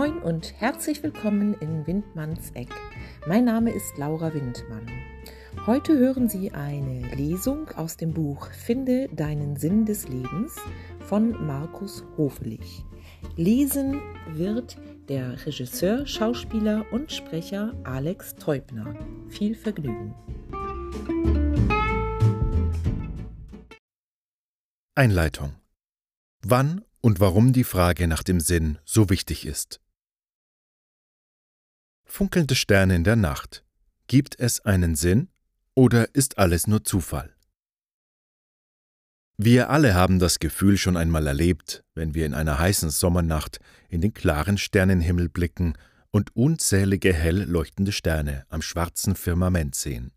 Moin 0.00 0.22
und 0.22 0.58
herzlich 0.58 1.02
willkommen 1.02 1.52
in 1.60 1.86
Windmanns 1.86 2.52
Eck. 2.52 2.70
Mein 3.26 3.44
Name 3.44 3.70
ist 3.70 3.98
Laura 3.98 4.32
Windmann. 4.32 4.88
Heute 5.66 5.98
hören 5.98 6.26
Sie 6.26 6.52
eine 6.52 7.14
Lesung 7.14 7.68
aus 7.72 7.98
dem 7.98 8.14
Buch 8.14 8.46
Finde 8.50 9.10
deinen 9.10 9.56
Sinn 9.56 9.84
des 9.84 10.08
Lebens 10.08 10.56
von 11.00 11.46
Markus 11.46 12.02
Hofelich. 12.16 12.82
Lesen 13.36 14.00
wird 14.28 14.78
der 15.10 15.44
Regisseur, 15.44 16.06
Schauspieler 16.06 16.86
und 16.92 17.12
Sprecher 17.12 17.74
Alex 17.84 18.36
Teubner. 18.36 18.94
Viel 19.28 19.54
Vergnügen. 19.54 20.14
Einleitung. 24.94 25.56
Wann 26.40 26.86
und 27.02 27.20
warum 27.20 27.52
die 27.52 27.64
Frage 27.64 28.08
nach 28.08 28.22
dem 28.22 28.40
Sinn 28.40 28.78
so 28.86 29.10
wichtig 29.10 29.44
ist. 29.44 29.78
Funkelnde 32.10 32.56
Sterne 32.56 32.96
in 32.96 33.04
der 33.04 33.14
Nacht. 33.14 33.64
Gibt 34.08 34.38
es 34.38 34.58
einen 34.60 34.96
Sinn 34.96 35.28
oder 35.74 36.12
ist 36.12 36.38
alles 36.38 36.66
nur 36.66 36.82
Zufall? 36.82 37.32
Wir 39.38 39.70
alle 39.70 39.94
haben 39.94 40.18
das 40.18 40.40
Gefühl 40.40 40.76
schon 40.76 40.96
einmal 40.96 41.28
erlebt, 41.28 41.84
wenn 41.94 42.12
wir 42.12 42.26
in 42.26 42.34
einer 42.34 42.58
heißen 42.58 42.90
Sommernacht 42.90 43.60
in 43.88 44.00
den 44.00 44.12
klaren 44.12 44.58
Sternenhimmel 44.58 45.28
blicken 45.28 45.74
und 46.10 46.34
unzählige 46.34 47.14
hell 47.14 47.44
leuchtende 47.44 47.92
Sterne 47.92 48.44
am 48.48 48.60
schwarzen 48.60 49.14
Firmament 49.14 49.76
sehen. 49.76 50.10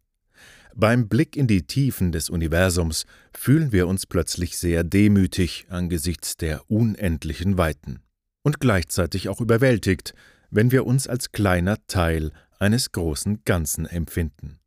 Beim 0.75 1.07
Blick 1.07 1.37
in 1.37 1.45
die 1.45 1.67
Tiefen 1.67 2.11
des 2.11 2.31
Universums 2.31 3.05
fühlen 3.33 3.71
wir 3.71 3.87
uns 3.87 4.07
plötzlich 4.07 4.57
sehr 4.57 4.83
demütig 4.83 5.67
angesichts 5.69 6.37
der 6.37 6.69
unendlichen 6.71 7.59
Weiten 7.59 8.01
und 8.41 8.59
gleichzeitig 8.59 9.29
auch 9.29 9.39
überwältigt, 9.39 10.15
wenn 10.53 10.71
wir 10.71 10.85
uns 10.85 11.07
als 11.07 11.31
kleiner 11.31 11.77
Teil 11.87 12.31
eines 12.59 12.91
großen 12.91 13.43
Ganzen 13.43 13.87
empfinden. 13.87 14.59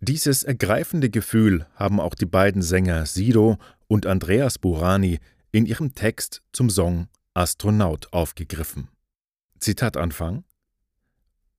Dieses 0.00 0.42
ergreifende 0.42 1.10
Gefühl 1.10 1.66
haben 1.76 2.00
auch 2.00 2.16
die 2.16 2.26
beiden 2.26 2.60
Sänger 2.60 3.06
Sido 3.06 3.56
und 3.86 4.04
Andreas 4.04 4.58
Burani 4.58 5.20
in 5.52 5.64
ihrem 5.64 5.94
Text 5.94 6.42
zum 6.52 6.70
Song 6.70 7.06
Astronaut 7.34 8.12
aufgegriffen. 8.12 8.88
Zitat 9.60 9.96
Anfang 9.96 10.42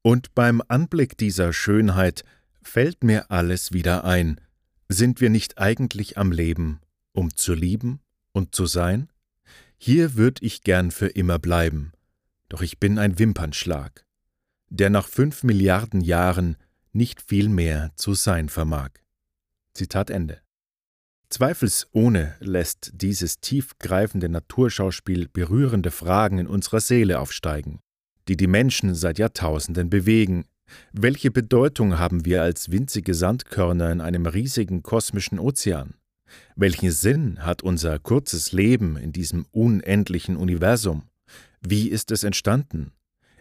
Und 0.02 0.36
beim 0.36 0.62
Anblick 0.68 1.18
dieser 1.18 1.54
Schönheit 1.54 2.26
fällt 2.62 3.02
mir 3.02 3.32
alles 3.32 3.72
wieder 3.72 4.04
ein. 4.04 4.42
Sind 4.90 5.22
wir 5.22 5.30
nicht 5.30 5.58
eigentlich 5.58 6.18
am 6.18 6.34
Leben, 6.34 6.82
um 7.14 7.34
zu 7.34 7.54
lieben 7.54 8.02
und 8.34 8.54
zu 8.56 8.66
sein? 8.66 9.10
Hier 9.78 10.16
würd 10.16 10.42
ich 10.42 10.64
gern 10.64 10.92
für 10.92 11.08
immer 11.08 11.40
bleiben, 11.40 11.93
doch 12.54 12.62
ich 12.62 12.80
bin 12.80 13.00
ein 13.00 13.18
Wimpernschlag, 13.18 14.06
der 14.70 14.92
nach 14.92 15.08
fünf 15.08 15.42
Milliarden 15.42 16.02
Jahren 16.02 16.56
nicht 16.92 17.20
viel 17.20 17.50
mehr 17.50 17.90
zu 17.96 18.14
sein 18.14 18.48
vermag. 18.48 18.92
Zitat 19.74 20.12
Ende. 20.12 20.40
Zweifelsohne 21.30 22.36
lässt 22.42 22.92
dieses 22.94 23.40
tiefgreifende 23.40 24.30
Naturschauspiel 24.30 25.30
berührende 25.30 25.90
Fragen 25.90 26.38
in 26.38 26.46
unserer 26.46 26.80
Seele 26.80 27.20
aufsteigen, 27.20 27.80
die 28.28 28.38
die 28.38 28.46
Menschen 28.46 28.94
seit 28.94 29.18
Jahrtausenden 29.18 29.90
bewegen, 29.90 30.46
welche 30.92 31.32
Bedeutung 31.32 31.98
haben 31.98 32.24
wir 32.24 32.44
als 32.44 32.70
winzige 32.70 33.16
Sandkörner 33.16 33.92
in 33.92 34.00
einem 34.00 34.28
riesigen 34.28 34.84
kosmischen 34.84 35.40
Ozean? 35.40 35.96
Welchen 36.56 36.92
Sinn 36.92 37.44
hat 37.44 37.64
unser 37.64 37.98
kurzes 37.98 38.52
Leben 38.52 38.96
in 38.96 39.12
diesem 39.12 39.48
unendlichen 39.50 40.38
Universum? 40.38 41.10
Wie 41.66 41.88
ist 41.88 42.12
es 42.12 42.24
entstanden? 42.24 42.92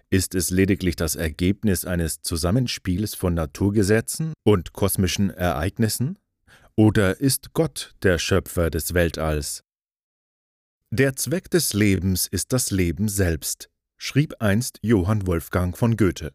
Ist 0.08 0.36
es 0.36 0.50
lediglich 0.50 0.94
das 0.94 1.16
Ergebnis 1.16 1.84
eines 1.84 2.22
Zusammenspiels 2.22 3.16
von 3.16 3.34
Naturgesetzen 3.34 4.32
und 4.44 4.72
kosmischen 4.72 5.30
Ereignissen? 5.30 6.18
Oder 6.76 7.18
ist 7.18 7.52
Gott 7.52 7.94
der 8.04 8.18
Schöpfer 8.18 8.70
des 8.70 8.94
Weltalls? 8.94 9.64
Der 10.90 11.16
Zweck 11.16 11.50
des 11.50 11.72
Lebens 11.72 12.28
ist 12.28 12.52
das 12.52 12.70
Leben 12.70 13.08
selbst, 13.08 13.70
schrieb 13.96 14.34
einst 14.38 14.78
Johann 14.82 15.26
Wolfgang 15.26 15.76
von 15.76 15.96
Goethe. 15.96 16.32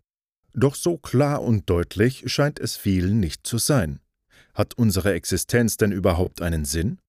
Doch 0.53 0.76
so 0.76 0.97
klar 0.97 1.42
und 1.42 1.70
deutlich 1.70 2.24
scheint 2.26 2.59
es 2.59 2.76
vielen 2.76 3.22
nicht 3.22 3.47
zu 3.47 3.59
sein. 3.59 4.02
Hat 4.53 4.74
unsere 4.74 5.14
Existenz 5.14 5.78
denn 5.78 5.94
überhaupt 5.94 6.42
einen 6.42 6.66
Sinn? 6.66 7.00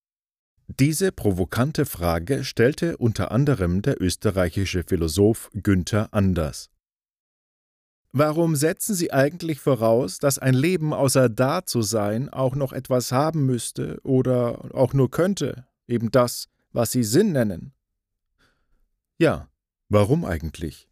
Diese 0.68 1.12
provokante 1.12 1.86
Frage 1.86 2.44
stellte 2.44 2.98
unter 2.98 3.32
anderem 3.32 3.80
der 3.80 4.02
österreichische 4.02 4.84
Philosoph 4.84 5.50
Günther 5.54 6.12
Anders. 6.12 6.68
Warum 8.12 8.54
setzen 8.54 8.94
Sie 8.94 9.10
eigentlich 9.10 9.60
voraus, 9.60 10.18
dass 10.18 10.38
ein 10.38 10.52
Leben 10.52 10.92
außer 10.92 11.30
da 11.30 11.64
zu 11.64 11.80
sein 11.80 12.28
auch 12.28 12.54
noch 12.54 12.74
etwas 12.74 13.12
haben 13.12 13.46
müsste 13.46 13.98
oder 14.02 14.74
auch 14.74 14.92
nur 14.92 15.10
könnte, 15.10 15.66
eben 15.86 16.10
das, 16.10 16.48
was 16.72 16.92
Sie 16.92 17.02
Sinn 17.02 17.32
nennen? 17.32 17.72
Ja, 19.16 19.48
warum 19.88 20.26
eigentlich? 20.26 20.86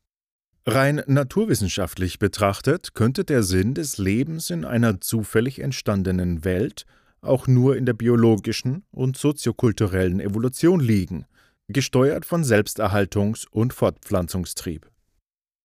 Rein 0.64 1.02
naturwissenschaftlich 1.06 2.18
betrachtet 2.18 2.94
könnte 2.94 3.24
der 3.24 3.42
Sinn 3.42 3.74
des 3.74 3.98
Lebens 3.98 4.48
in 4.48 4.64
einer 4.64 5.00
zufällig 5.02 5.60
entstandenen 5.60 6.44
Welt 6.44 6.86
auch 7.28 7.46
nur 7.46 7.76
in 7.76 7.86
der 7.86 7.92
biologischen 7.92 8.84
und 8.90 9.16
soziokulturellen 9.16 10.20
Evolution 10.20 10.80
liegen, 10.80 11.26
gesteuert 11.68 12.24
von 12.24 12.44
Selbsterhaltungs- 12.44 13.46
und 13.48 13.72
Fortpflanzungstrieb. 13.72 14.90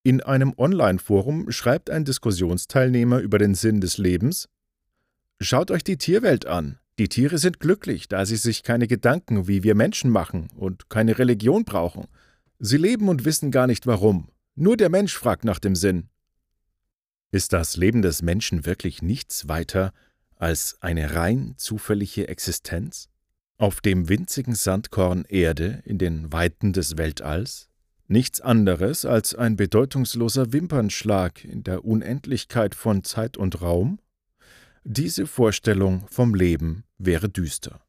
In 0.03 0.23
einem 0.23 0.55
Online-Forum 0.57 1.51
schreibt 1.51 1.91
ein 1.91 2.05
Diskussionsteilnehmer 2.05 3.19
über 3.19 3.39
den 3.39 3.55
Sinn 3.55 3.81
des 3.81 3.99
Lebens 3.99 4.49
Schaut 5.43 5.71
euch 5.71 5.83
die 5.83 5.97
Tierwelt 5.97 6.45
an. 6.45 6.79
Die 6.99 7.09
Tiere 7.09 7.39
sind 7.39 7.61
glücklich, 7.61 8.09
da 8.09 8.27
sie 8.27 8.37
sich 8.37 8.63
keine 8.63 8.87
Gedanken 8.87 9.49
wie 9.49 9.63
wir 9.63 9.75
Menschen 9.75 10.11
machen 10.11 10.49
und 10.55 10.91
keine 10.91 11.19
Religion 11.19 11.65
brauchen. 11.65 12.09
Sie 12.59 12.77
leben 12.77 13.09
und 13.09 13.25
wissen 13.25 13.51
gar 13.51 13.67
nicht 13.67 13.87
warum. 13.87 14.29
Nur 14.55 14.77
der 14.77 14.91
Mensch 14.91 15.17
fragt 15.17 15.45
nach 15.45 15.59
dem 15.59 15.75
Sinn. 15.75 16.11
Ist 17.31 17.55
das 17.55 17.79
Leben 17.79 18.03
des 18.03 18.21
Menschen 18.21 18.67
wirklich 18.67 19.01
nichts 19.01 19.49
weiter 19.49 19.95
als 20.41 20.79
eine 20.81 21.15
rein 21.15 21.55
zufällige 21.57 22.29
Existenz? 22.29 23.09
Auf 23.59 23.81
dem 23.81 24.09
winzigen 24.09 24.55
Sandkorn 24.55 25.25
Erde 25.25 25.83
in 25.85 25.99
den 25.99 26.33
Weiten 26.33 26.73
des 26.73 26.97
Weltalls? 26.97 27.69
Nichts 28.09 28.41
anderes 28.41 29.05
als 29.05 29.35
ein 29.35 29.57
bedeutungsloser 29.57 30.53
Wimpernschlag 30.53 31.45
in 31.45 31.63
der 31.63 31.85
Unendlichkeit 31.85 32.75
von 32.75 33.05
Zeit 33.05 33.37
und 33.37 33.61
Raum? 33.61 34.01
Diese 34.83 35.27
Vorstellung 35.27 36.07
vom 36.09 36.35
Leben 36.35 36.85
wäre 36.97 37.29
düster. 37.29 37.83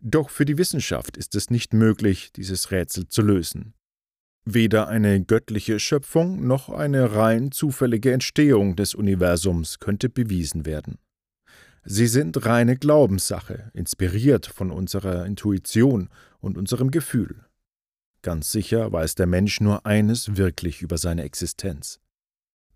Doch 0.00 0.30
für 0.30 0.46
die 0.46 0.56
Wissenschaft 0.56 1.18
ist 1.18 1.34
es 1.34 1.50
nicht 1.50 1.74
möglich, 1.74 2.32
dieses 2.32 2.70
Rätsel 2.70 3.08
zu 3.08 3.20
lösen. 3.20 3.74
Weder 4.46 4.88
eine 4.88 5.22
göttliche 5.22 5.78
Schöpfung 5.78 6.46
noch 6.46 6.70
eine 6.70 7.14
rein 7.14 7.52
zufällige 7.52 8.12
Entstehung 8.12 8.74
des 8.74 8.94
Universums 8.94 9.78
könnte 9.78 10.08
bewiesen 10.08 10.64
werden. 10.64 10.98
Sie 11.84 12.06
sind 12.06 12.44
reine 12.44 12.76
Glaubenssache, 12.76 13.70
inspiriert 13.74 14.46
von 14.46 14.70
unserer 14.70 15.24
Intuition 15.24 16.08
und 16.40 16.58
unserem 16.58 16.90
Gefühl. 16.90 17.44
Ganz 18.22 18.52
sicher 18.52 18.92
weiß 18.92 19.14
der 19.14 19.26
Mensch 19.26 19.60
nur 19.60 19.86
eines 19.86 20.36
wirklich 20.36 20.82
über 20.82 20.98
seine 20.98 21.22
Existenz. 21.22 22.00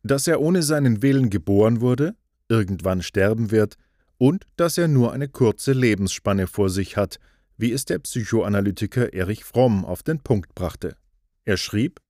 Dass 0.02 0.26
er 0.26 0.40
ohne 0.40 0.62
seinen 0.62 1.02
Willen 1.02 1.28
geboren 1.28 1.80
wurde, 1.80 2.14
irgendwann 2.48 3.02
sterben 3.02 3.50
wird 3.50 3.76
und 4.16 4.46
dass 4.56 4.78
er 4.78 4.88
nur 4.88 5.12
eine 5.12 5.28
kurze 5.28 5.72
Lebensspanne 5.72 6.46
vor 6.46 6.70
sich 6.70 6.96
hat, 6.96 7.18
wie 7.56 7.72
es 7.72 7.84
der 7.84 7.98
Psychoanalytiker 7.98 9.12
Erich 9.12 9.44
Fromm 9.44 9.84
auf 9.84 10.02
den 10.02 10.20
Punkt 10.20 10.54
brachte. 10.54 10.96
Er 11.44 11.56
schrieb 11.56 12.00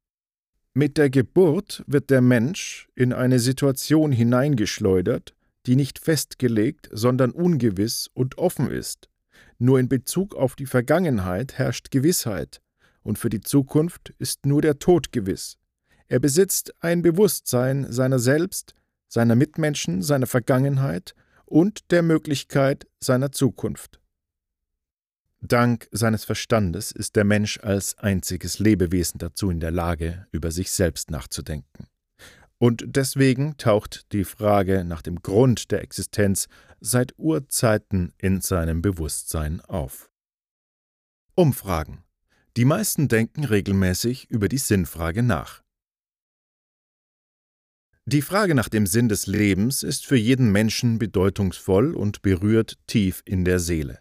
Mit 0.74 0.96
der 0.96 1.10
Geburt 1.10 1.82
wird 1.86 2.10
der 2.10 2.20
Mensch 2.20 2.88
in 2.94 3.12
eine 3.12 3.40
Situation 3.40 4.12
hineingeschleudert, 4.12 5.34
die 5.66 5.76
nicht 5.76 5.98
festgelegt, 5.98 6.88
sondern 6.92 7.30
ungewiss 7.30 8.10
und 8.12 8.38
offen 8.38 8.70
ist. 8.70 9.08
Nur 9.58 9.78
in 9.78 9.88
Bezug 9.88 10.34
auf 10.34 10.56
die 10.56 10.66
Vergangenheit 10.66 11.54
herrscht 11.54 11.90
Gewissheit, 11.90 12.60
und 13.02 13.18
für 13.18 13.30
die 13.30 13.40
Zukunft 13.40 14.14
ist 14.18 14.46
nur 14.46 14.62
der 14.62 14.78
Tod 14.78 15.12
gewiss. 15.12 15.58
Er 16.08 16.20
besitzt 16.20 16.74
ein 16.80 17.02
Bewusstsein 17.02 17.90
seiner 17.90 18.18
selbst, 18.18 18.74
seiner 19.08 19.36
Mitmenschen, 19.36 20.02
seiner 20.02 20.26
Vergangenheit 20.26 21.14
und 21.44 21.90
der 21.90 22.02
Möglichkeit 22.02 22.86
seiner 23.00 23.32
Zukunft. 23.32 24.00
Dank 25.40 25.88
seines 25.92 26.24
Verstandes 26.24 26.90
ist 26.90 27.16
der 27.16 27.24
Mensch 27.24 27.60
als 27.62 27.98
einziges 27.98 28.58
Lebewesen 28.58 29.18
dazu 29.18 29.50
in 29.50 29.60
der 29.60 29.70
Lage, 29.70 30.26
über 30.32 30.50
sich 30.50 30.70
selbst 30.70 31.10
nachzudenken. 31.10 31.86
Und 32.64 32.82
deswegen 32.86 33.58
taucht 33.58 34.10
die 34.12 34.24
Frage 34.24 34.86
nach 34.86 35.02
dem 35.02 35.20
Grund 35.20 35.70
der 35.70 35.82
Existenz 35.82 36.48
seit 36.80 37.12
Urzeiten 37.18 38.14
in 38.16 38.40
seinem 38.40 38.80
Bewusstsein 38.80 39.60
auf. 39.60 40.10
Umfragen. 41.34 42.04
Die 42.56 42.64
meisten 42.64 43.08
denken 43.08 43.44
regelmäßig 43.44 44.30
über 44.30 44.48
die 44.48 44.56
Sinnfrage 44.56 45.22
nach. 45.22 45.62
Die 48.06 48.22
Frage 48.22 48.54
nach 48.54 48.70
dem 48.70 48.86
Sinn 48.86 49.10
des 49.10 49.26
Lebens 49.26 49.82
ist 49.82 50.06
für 50.06 50.16
jeden 50.16 50.50
Menschen 50.50 50.98
bedeutungsvoll 50.98 51.94
und 51.94 52.22
berührt 52.22 52.78
tief 52.86 53.20
in 53.26 53.44
der 53.44 53.58
Seele. 53.58 53.98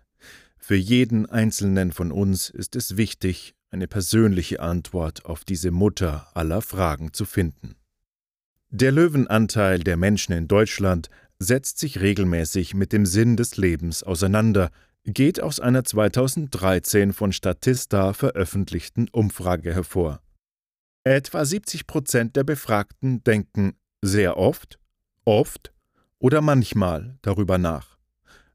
Für 0.58 0.78
jeden 0.78 1.26
Einzelnen 1.26 1.92
von 1.92 2.14
uns 2.14 2.50
ist 2.50 2.78
es 2.78 2.96
wichtig, 2.96 3.56
eine 3.72 3.90
persönliche 3.90 4.62
Antwort 4.62 5.26
auf 5.26 5.44
diese 5.44 5.72
Mutter 5.72 6.32
aller 6.34 6.62
Fragen 6.62 7.12
zu 7.12 7.26
finden. 7.26 7.76
Der 8.76 8.92
Löwenanteil 8.92 9.82
der 9.82 9.98
Menschen 9.98 10.34
in 10.34 10.48
Deutschland 10.48 11.12
setzt 11.38 11.78
sich 11.78 12.02
regelmäßig 12.02 12.74
mit 12.74 12.92
dem 12.92 13.06
Sinn 13.06 13.38
des 13.38 13.56
Lebens 13.56 14.02
auseinander, 14.02 14.72
geht 15.04 15.40
aus 15.40 15.60
einer 15.60 15.84
2013 15.84 17.14
von 17.14 17.32
Statista 17.34 18.14
veröffentlichten 18.14 19.10
Umfrage 19.10 19.76
hervor. 19.76 20.24
Etwa 21.04 21.46
70 21.46 21.86
Prozent 21.86 22.36
der 22.36 22.46
Befragten 22.46 23.24
denken 23.24 23.76
sehr 24.02 24.38
oft, 24.38 24.80
oft 25.24 25.72
oder 26.18 26.42
manchmal 26.42 27.20
darüber 27.22 27.60
nach. 27.60 28.00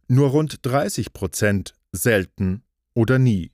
Nur 0.09 0.31
rund 0.31 0.67
30 0.67 1.13
Prozent 1.13 1.75
selten 1.93 2.65
oder 2.93 3.21
nie. 3.21 3.53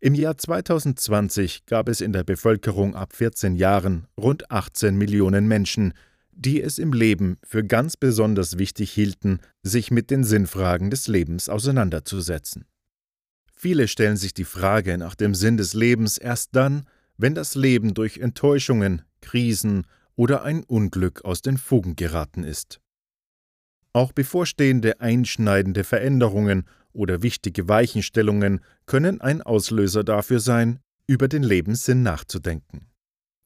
Im 0.00 0.14
Jahr 0.14 0.38
2020 0.38 1.66
gab 1.66 1.88
es 1.88 2.00
in 2.00 2.12
der 2.12 2.22
Bevölkerung 2.22 2.94
ab 2.94 3.14
14 3.16 3.56
Jahren 3.56 4.06
rund 4.16 4.48
18 4.48 4.96
Millionen 4.96 5.48
Menschen, 5.48 5.92
die 6.30 6.62
es 6.62 6.78
im 6.78 6.92
Leben 6.92 7.36
für 7.42 7.64
ganz 7.64 7.96
besonders 7.96 8.58
wichtig 8.58 8.92
hielten, 8.92 9.40
sich 9.64 9.90
mit 9.90 10.12
den 10.12 10.22
Sinnfragen 10.22 10.90
des 10.90 11.08
Lebens 11.08 11.48
auseinanderzusetzen. 11.48 12.64
Viele 13.52 13.88
stellen 13.88 14.16
sich 14.16 14.34
die 14.34 14.44
Frage 14.44 14.98
nach 14.98 15.16
dem 15.16 15.34
Sinn 15.34 15.56
des 15.56 15.74
Lebens 15.74 16.16
erst 16.16 16.54
dann, 16.54 16.84
wenn 17.16 17.34
das 17.34 17.56
Leben 17.56 17.92
durch 17.92 18.18
Enttäuschungen, 18.18 19.02
Krisen 19.20 19.84
oder 20.14 20.44
ein 20.44 20.62
Unglück 20.62 21.24
aus 21.24 21.42
den 21.42 21.58
Fugen 21.58 21.96
geraten 21.96 22.44
ist. 22.44 22.78
Auch 23.92 24.12
bevorstehende 24.12 25.00
einschneidende 25.00 25.82
Veränderungen 25.82 26.66
oder 26.92 27.22
wichtige 27.22 27.68
Weichenstellungen 27.68 28.60
können 28.86 29.20
ein 29.20 29.42
Auslöser 29.42 30.04
dafür 30.04 30.40
sein, 30.40 30.80
über 31.06 31.28
den 31.28 31.42
Lebenssinn 31.42 32.02
nachzudenken. 32.02 32.86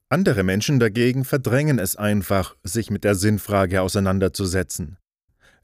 Andere 0.09 0.43
Menschen 0.43 0.79
dagegen 0.79 1.25
verdrängen 1.25 1.79
es 1.79 1.97
einfach, 1.97 2.57
sich 2.63 2.91
mit 2.91 3.05
der 3.05 3.15
Sinnfrage 3.15 3.81
auseinanderzusetzen. 3.81 4.99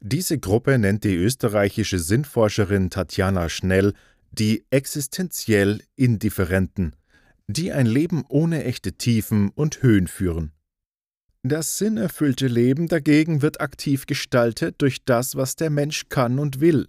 Diese 0.01 0.39
Gruppe 0.39 0.79
nennt 0.79 1.03
die 1.03 1.15
österreichische 1.15 1.99
Sinnforscherin 1.99 2.89
Tatjana 2.89 3.49
Schnell 3.49 3.93
die 4.31 4.65
existenziell 4.69 5.81
Indifferenten, 5.95 6.95
die 7.47 7.71
ein 7.71 7.85
Leben 7.85 8.23
ohne 8.29 8.63
echte 8.63 8.93
Tiefen 8.93 9.49
und 9.49 9.81
Höhen 9.81 10.07
führen. 10.07 10.51
Das 11.43 11.77
sinnerfüllte 11.77 12.47
Leben 12.47 12.87
dagegen 12.87 13.41
wird 13.41 13.61
aktiv 13.61 14.05
gestaltet 14.05 14.75
durch 14.79 15.03
das, 15.05 15.35
was 15.35 15.55
der 15.55 15.69
Mensch 15.69 16.09
kann 16.09 16.37
und 16.37 16.59
will, 16.59 16.87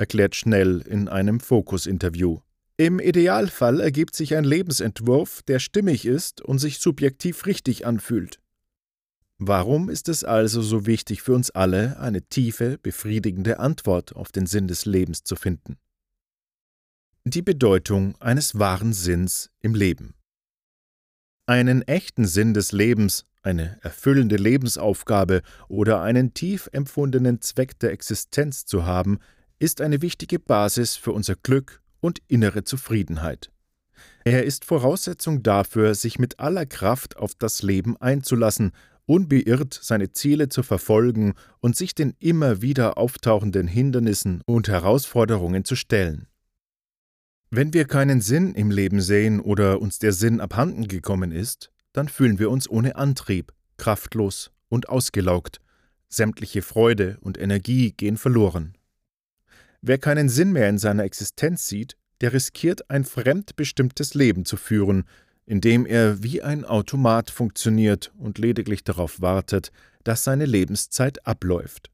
erklärt 0.00 0.34
Schnell 0.34 0.80
in 0.80 1.08
einem 1.08 1.38
Fokus-Interview. 1.38 2.40
Im 2.78 2.98
Idealfall 2.98 3.80
ergibt 3.80 4.16
sich 4.16 4.34
ein 4.34 4.44
Lebensentwurf, 4.44 5.42
der 5.42 5.58
stimmig 5.58 6.06
ist 6.06 6.40
und 6.40 6.58
sich 6.58 6.78
subjektiv 6.78 7.44
richtig 7.44 7.86
anfühlt. 7.86 8.40
Warum 9.36 9.90
ist 9.90 10.08
es 10.08 10.24
also 10.24 10.62
so 10.62 10.86
wichtig 10.86 11.20
für 11.20 11.34
uns 11.34 11.50
alle, 11.50 12.00
eine 12.00 12.22
tiefe, 12.22 12.78
befriedigende 12.78 13.58
Antwort 13.58 14.16
auf 14.16 14.32
den 14.32 14.46
Sinn 14.46 14.68
des 14.68 14.86
Lebens 14.86 15.22
zu 15.22 15.36
finden? 15.36 15.76
Die 17.24 17.42
Bedeutung 17.42 18.16
eines 18.20 18.58
wahren 18.58 18.94
Sinns 18.94 19.50
im 19.60 19.74
Leben. 19.74 20.14
Einen 21.44 21.82
echten 21.82 22.26
Sinn 22.26 22.54
des 22.54 22.72
Lebens, 22.72 23.26
eine 23.42 23.78
erfüllende 23.82 24.36
Lebensaufgabe 24.36 25.42
oder 25.68 26.00
einen 26.00 26.32
tief 26.32 26.70
empfundenen 26.72 27.42
Zweck 27.42 27.78
der 27.78 27.92
Existenz 27.92 28.64
zu 28.64 28.86
haben, 28.86 29.18
ist 29.60 29.80
eine 29.80 30.02
wichtige 30.02 30.40
Basis 30.40 30.96
für 30.96 31.12
unser 31.12 31.36
Glück 31.36 31.80
und 32.00 32.20
innere 32.26 32.64
Zufriedenheit. 32.64 33.52
Er 34.24 34.44
ist 34.44 34.64
Voraussetzung 34.64 35.42
dafür, 35.42 35.94
sich 35.94 36.18
mit 36.18 36.40
aller 36.40 36.66
Kraft 36.66 37.18
auf 37.18 37.34
das 37.34 37.62
Leben 37.62 37.96
einzulassen, 37.98 38.72
unbeirrt 39.04 39.78
seine 39.80 40.12
Ziele 40.12 40.48
zu 40.48 40.62
verfolgen 40.62 41.34
und 41.60 41.76
sich 41.76 41.94
den 41.94 42.14
immer 42.18 42.62
wieder 42.62 42.96
auftauchenden 42.96 43.66
Hindernissen 43.66 44.42
und 44.46 44.68
Herausforderungen 44.68 45.64
zu 45.64 45.76
stellen. 45.76 46.26
Wenn 47.50 47.74
wir 47.74 47.84
keinen 47.84 48.20
Sinn 48.20 48.54
im 48.54 48.70
Leben 48.70 49.00
sehen 49.00 49.40
oder 49.40 49.80
uns 49.80 49.98
der 49.98 50.12
Sinn 50.12 50.40
abhanden 50.40 50.88
gekommen 50.88 51.32
ist, 51.32 51.70
dann 51.92 52.08
fühlen 52.08 52.38
wir 52.38 52.50
uns 52.50 52.70
ohne 52.70 52.96
Antrieb, 52.96 53.52
kraftlos 53.76 54.52
und 54.68 54.88
ausgelaugt. 54.88 55.60
Sämtliche 56.08 56.62
Freude 56.62 57.18
und 57.20 57.38
Energie 57.38 57.92
gehen 57.92 58.16
verloren. 58.16 58.74
Wer 59.82 59.98
keinen 59.98 60.28
Sinn 60.28 60.52
mehr 60.52 60.68
in 60.68 60.78
seiner 60.78 61.04
Existenz 61.04 61.66
sieht, 61.68 61.96
der 62.20 62.32
riskiert 62.32 62.90
ein 62.90 63.04
fremdbestimmtes 63.04 64.14
Leben 64.14 64.44
zu 64.44 64.56
führen, 64.56 65.04
in 65.46 65.60
dem 65.60 65.86
er 65.86 66.22
wie 66.22 66.42
ein 66.42 66.64
Automat 66.64 67.30
funktioniert 67.30 68.12
und 68.18 68.38
lediglich 68.38 68.84
darauf 68.84 69.20
wartet, 69.20 69.72
dass 70.04 70.22
seine 70.24 70.44
Lebenszeit 70.44 71.26
abläuft. 71.26 71.90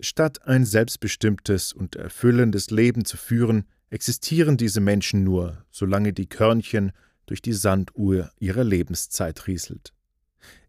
Statt 0.00 0.46
ein 0.46 0.64
selbstbestimmtes 0.64 1.72
und 1.72 1.94
erfüllendes 1.94 2.70
Leben 2.70 3.04
zu 3.04 3.16
führen, 3.16 3.64
existieren 3.90 4.56
diese 4.56 4.80
Menschen 4.80 5.22
nur, 5.22 5.64
solange 5.70 6.12
die 6.12 6.26
Körnchen 6.26 6.92
durch 7.26 7.42
die 7.42 7.52
Sanduhr 7.52 8.30
ihrer 8.40 8.64
Lebenszeit 8.64 9.46
rieselt. 9.46 9.92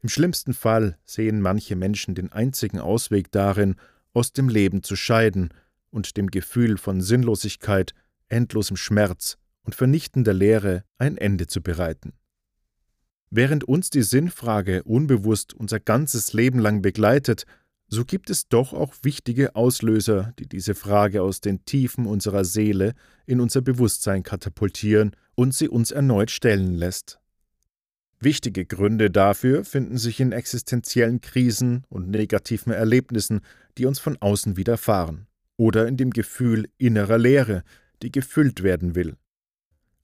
Im 0.03 0.09
schlimmsten 0.09 0.53
Fall 0.53 0.97
sehen 1.05 1.41
manche 1.41 1.75
Menschen 1.75 2.13
den 2.13 2.31
einzigen 2.31 2.79
Ausweg 2.79 3.31
darin, 3.31 3.75
aus 4.13 4.33
dem 4.33 4.47
Leben 4.47 4.83
zu 4.83 4.95
scheiden 4.95 5.49
und 5.93 6.17
dem 6.17 6.27
Gefühl 6.27 6.77
von 6.77 7.01
Sinnlosigkeit, 7.01 7.93
endlosem 8.27 8.75
Schmerz 8.75 9.37
und 9.63 9.75
vernichtender 9.75 10.33
Leere 10.33 10.83
ein 10.97 11.17
Ende 11.17 11.47
zu 11.47 11.61
bereiten. 11.61 12.13
Während 13.29 13.63
uns 13.63 13.89
die 13.89 14.03
Sinnfrage 14.03 14.83
unbewusst 14.83 15.53
unser 15.53 15.79
ganzes 15.79 16.33
Leben 16.33 16.59
lang 16.59 16.81
begleitet, 16.81 17.45
so 17.87 18.05
gibt 18.05 18.29
es 18.29 18.47
doch 18.47 18.73
auch 18.73 18.93
wichtige 19.03 19.55
Auslöser, 19.55 20.33
die 20.39 20.47
diese 20.47 20.75
Frage 20.75 21.21
aus 21.21 21.41
den 21.41 21.63
Tiefen 21.65 22.05
unserer 22.05 22.43
Seele 22.43 22.93
in 23.25 23.39
unser 23.39 23.61
Bewusstsein 23.61 24.23
katapultieren 24.23 25.15
und 25.35 25.53
sie 25.53 25.69
uns 25.69 25.91
erneut 25.91 26.31
stellen 26.31 26.73
lässt. 26.73 27.19
Wichtige 28.19 28.65
Gründe 28.65 29.11
dafür 29.11 29.65
finden 29.65 29.97
sich 29.97 30.19
in 30.19 30.31
existenziellen 30.31 31.21
Krisen 31.21 31.83
und 31.89 32.09
negativen 32.09 32.71
Erlebnissen, 32.71 33.41
die 33.77 33.85
uns 33.85 33.99
von 33.99 34.17
außen 34.19 34.57
widerfahren 34.57 35.27
oder 35.57 35.87
in 35.87 35.97
dem 35.97 36.11
Gefühl 36.11 36.69
innerer 36.77 37.17
Leere, 37.17 37.63
die 38.01 38.11
gefüllt 38.11 38.63
werden 38.63 38.95
will. 38.95 39.15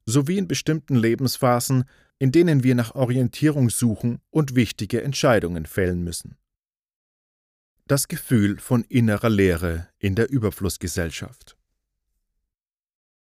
Sowie 0.05 0.37
in 0.37 0.47
bestimmten 0.47 0.95
Lebensphasen, 0.95 1.85
in 2.17 2.31
denen 2.31 2.63
wir 2.63 2.75
nach 2.75 2.95
Orientierung 2.95 3.69
suchen 3.69 4.19
und 4.29 4.55
wichtige 4.55 5.01
Entscheidungen 5.03 5.65
fällen 5.65 6.03
müssen. 6.03 6.35
Das 7.87 8.07
Gefühl 8.07 8.59
von 8.59 8.83
innerer 8.83 9.29
Leere 9.29 9.87
in 9.97 10.15
der 10.15 10.29
Überflussgesellschaft. 10.29 11.57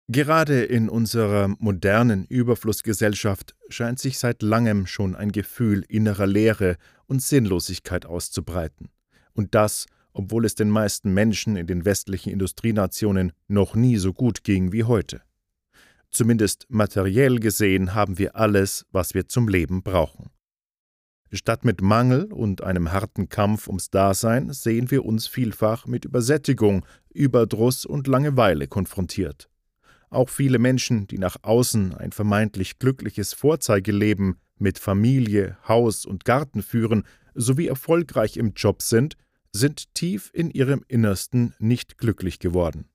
Gerade 0.10 0.64
in 0.64 0.88
unserer 0.88 1.50
modernen 1.60 2.26
Überflussgesellschaft 2.26 3.56
scheint 3.68 4.00
sich 4.00 4.20
seit 4.20 4.42
langem 4.42 4.88
schon 4.88 5.16
ein 5.16 5.34
Gefühl 5.34 5.84
innerer 5.90 6.28
Leere 6.28 6.78
und 7.08 7.22
Sinnlosigkeit 7.22 8.06
auszubreiten. 8.06 8.90
Und 9.34 9.54
das 9.54 9.86
obwohl 10.18 10.46
es 10.46 10.56
den 10.56 10.72
meisten 10.72 11.14
Menschen 11.14 11.56
in 11.56 11.68
den 11.68 11.86
westlichen 11.86 12.32
Industrienationen 12.32 13.34
noch 13.48 13.76
nie 13.76 13.98
so 13.98 14.14
gut 14.14 14.44
ging 14.44 14.72
wie 14.72 14.84
heute. 14.84 15.22
Zumindest 16.10 16.66
materiell 16.70 17.40
gesehen 17.40 17.94
haben 17.94 18.18
wir 18.18 18.36
alles, 18.36 18.88
was 18.92 19.14
wir 19.14 19.28
zum 19.28 19.48
Leben 19.48 19.84
brauchen. 19.84 20.32
Statt 21.32 21.66
mit 21.66 21.82
Mangel 21.82 22.32
und 22.32 22.64
einem 22.64 22.92
harten 22.92 23.30
Kampf 23.30 23.68
ums 23.68 23.92
Dasein 23.92 24.52
sehen 24.54 24.90
wir 24.90 25.06
uns 25.06 25.28
vielfach 25.28 25.86
mit 25.86 26.06
Übersättigung, 26.06 26.84
Überdruss 27.14 27.86
und 27.86 28.08
Langeweile 28.08 28.68
konfrontiert. 28.68 29.50
Auch 30.10 30.30
viele 30.30 30.58
Menschen, 30.58 31.06
die 31.06 31.20
nach 31.20 31.38
außen 31.44 31.94
ein 31.94 32.12
vermeintlich 32.12 32.80
glückliches 32.80 33.34
Vorzeigeleben 33.34 34.38
mit 34.58 34.80
Familie, 34.80 35.58
Haus 35.68 36.06
und 36.06 36.26
Garten 36.26 36.64
führen 36.64 37.04
sowie 37.36 37.68
erfolgreich 37.68 38.38
im 38.38 38.54
Job 38.54 38.82
sind, 38.82 39.16
sind 39.58 39.94
tief 39.94 40.30
in 40.34 40.50
ihrem 40.50 40.84
Innersten 40.88 41.54
nicht 41.60 41.98
glücklich 41.98 42.40
geworden. 42.40 42.90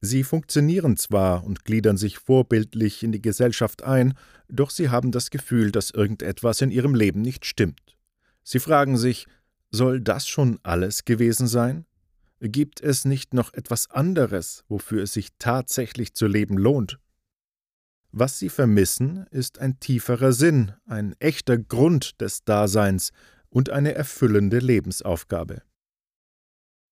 Sie 0.00 0.24
funktionieren 0.24 0.96
zwar 0.96 1.44
und 1.44 1.64
gliedern 1.64 1.96
sich 1.96 2.18
vorbildlich 2.18 3.04
in 3.04 3.12
die 3.12 3.22
Gesellschaft 3.22 3.84
ein, 3.84 4.14
doch 4.48 4.70
sie 4.70 4.90
haben 4.90 5.12
das 5.12 5.30
Gefühl, 5.30 5.70
dass 5.70 5.92
irgendetwas 5.92 6.60
in 6.60 6.72
ihrem 6.72 6.96
Leben 6.96 7.22
nicht 7.22 7.46
stimmt. 7.46 7.96
Sie 8.42 8.58
fragen 8.58 8.96
sich, 8.96 9.26
soll 9.70 10.00
das 10.00 10.26
schon 10.26 10.58
alles 10.64 11.04
gewesen 11.04 11.46
sein? 11.46 11.86
Gibt 12.40 12.80
es 12.80 13.04
nicht 13.04 13.32
noch 13.32 13.54
etwas 13.54 13.90
anderes, 13.90 14.64
wofür 14.68 15.04
es 15.04 15.12
sich 15.12 15.28
tatsächlich 15.38 16.14
zu 16.14 16.26
leben 16.26 16.58
lohnt? 16.58 16.98
Was 18.10 18.40
sie 18.40 18.48
vermissen, 18.48 19.26
ist 19.30 19.60
ein 19.60 19.78
tieferer 19.78 20.32
Sinn, 20.32 20.72
ein 20.84 21.14
echter 21.20 21.56
Grund 21.56 22.20
des 22.20 22.44
Daseins 22.44 23.12
und 23.52 23.70
eine 23.70 23.94
erfüllende 23.94 24.58
Lebensaufgabe. 24.58 25.62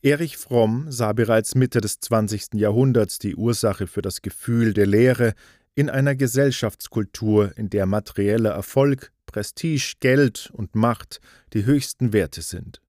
Erich 0.03 0.37
Fromm 0.37 0.91
sah 0.91 1.13
bereits 1.13 1.55
Mitte 1.55 1.81
des 1.81 2.01
20. 2.01 2.55
Jahrhunderts 2.55 3.19
die 3.19 3.35
Ursache 3.35 3.87
für 3.87 4.03
das 4.03 4.23
Gefühl 4.23 4.73
der 4.73 4.87
Leere 4.87 5.35
in 5.75 5.91
einer 5.91 6.15
Gesellschaftskultur, 6.15 7.57
in 7.57 7.71
der 7.71 7.87
materieller 7.87 8.51
Erfolg, 8.51 9.13
Prestige, 9.27 9.95
Geld 10.01 10.51
und 10.53 10.75
Macht 10.75 11.21
die 11.53 11.65
höchsten 11.65 12.13
Werte 12.13 12.43
sind. 12.43 12.81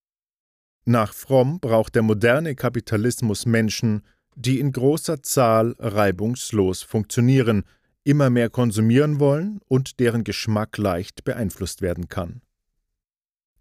Nach 0.85 1.13
Fromm 1.13 1.59
braucht 1.59 1.95
der 1.95 2.01
moderne 2.01 2.55
Kapitalismus 2.55 3.45
Menschen, 3.45 4.01
die 4.35 4.59
in 4.59 4.71
großer 4.71 5.21
Zahl 5.21 5.75
reibungslos 5.79 6.81
funktionieren, 6.81 7.63
immer 8.03 8.29
mehr 8.29 8.49
konsumieren 8.49 9.19
wollen 9.19 9.59
und 9.67 9.99
deren 9.99 10.23
Geschmack 10.23 10.77
leicht 10.77 11.23
beeinflusst 11.23 11.81
werden 11.81 12.09
kann. 12.09 12.41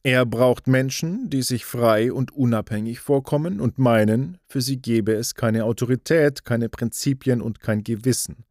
Er 0.02 0.24
braucht 0.24 0.66
Menschen, 0.66 1.28
die 1.28 1.42
sich 1.42 1.66
frei 1.66 2.10
und 2.10 2.32
unabhängig 2.32 3.00
vorkommen 3.00 3.60
und 3.60 3.78
meinen, 3.78 4.38
für 4.46 4.62
sie 4.62 4.78
gebe 4.78 5.12
es 5.12 5.34
keine 5.34 5.64
Autorität, 5.64 6.44
keine 6.44 6.70
Prinzipien 6.70 7.42
und 7.42 7.60
kein 7.60 7.84
Gewissen, 7.84 8.44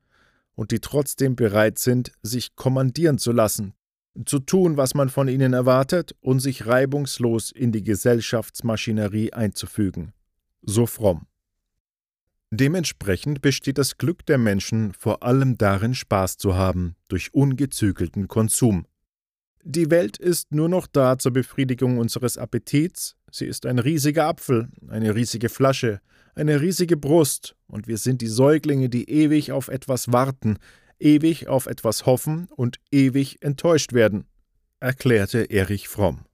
und 0.53 0.69
die 0.69 0.79
trotzdem 0.79 1.35
bereit 1.35 1.79
sind, 1.79 2.11
sich 2.21 2.55
kommandieren 2.55 3.17
zu 3.17 3.31
lassen, 3.31 3.73
zu 4.25 4.37
tun, 4.37 4.77
was 4.77 4.93
man 4.93 5.09
von 5.09 5.27
ihnen 5.27 5.53
erwartet 5.53 6.15
und 6.21 6.39
sich 6.39 6.67
reibungslos 6.67 7.51
in 7.51 7.71
die 7.71 7.83
Gesellschaftsmaschinerie 7.83 9.33
einzufügen. 9.33 10.13
So 10.61 10.85
fromm. 10.85 11.25
Dementsprechend 12.51 13.41
besteht 13.41 13.77
das 13.79 13.97
Glück 13.97 14.25
der 14.25 14.37
Menschen 14.37 14.93
vor 14.93 15.23
allem 15.23 15.57
darin, 15.57 15.95
Spaß 15.95 16.37
zu 16.37 16.55
haben, 16.55 16.95
durch 17.07 17.33
ungezügelten 17.33 18.27
Konsum. 18.27 18.85
Die 19.63 19.91
Welt 19.91 20.17
ist 20.17 20.53
nur 20.53 20.69
noch 20.69 20.87
da 20.87 21.17
zur 21.17 21.33
Befriedigung 21.33 21.97
unseres 21.97 22.37
Appetits, 22.37 23.15
sie 23.29 23.45
ist 23.45 23.65
ein 23.65 23.77
riesiger 23.77 24.25
Apfel, 24.25 24.69
eine 24.87 25.15
riesige 25.15 25.49
Flasche, 25.49 25.99
eine 26.33 26.61
riesige 26.61 26.95
Brust, 26.95 27.55
und 27.67 27.87
wir 27.87 27.97
sind 27.97 28.21
die 28.21 28.27
Säuglinge, 28.27 28.89
die 28.89 29.09
ewig 29.09 29.51
auf 29.51 29.67
etwas 29.67 30.11
warten, 30.13 30.57
ewig 30.99 31.49
auf 31.49 31.65
etwas 31.65 32.05
hoffen 32.05 32.47
und 32.55 32.79
ewig 32.91 33.41
enttäuscht 33.41 33.93
werden, 33.93 34.25
erklärte 34.79 35.49
Erich 35.49 35.89
Fromm. 35.89 36.25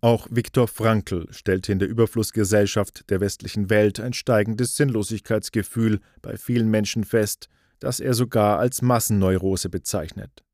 Auch 0.00 0.28
Viktor 0.30 0.68
Frankl 0.68 1.26
stellte 1.30 1.72
in 1.72 1.78
der 1.78 1.88
Überflussgesellschaft 1.88 3.10
der 3.10 3.20
westlichen 3.20 3.70
Welt 3.70 3.98
ein 3.98 4.12
steigendes 4.12 4.76
Sinnlosigkeitsgefühl 4.76 6.00
bei 6.22 6.36
vielen 6.36 6.70
Menschen 6.70 7.04
fest, 7.04 7.48
das 7.80 8.00
er 8.00 8.14
sogar 8.14 8.58
als 8.58 8.82
Massenneurose 8.82 9.68
bezeichnet. 9.68 10.44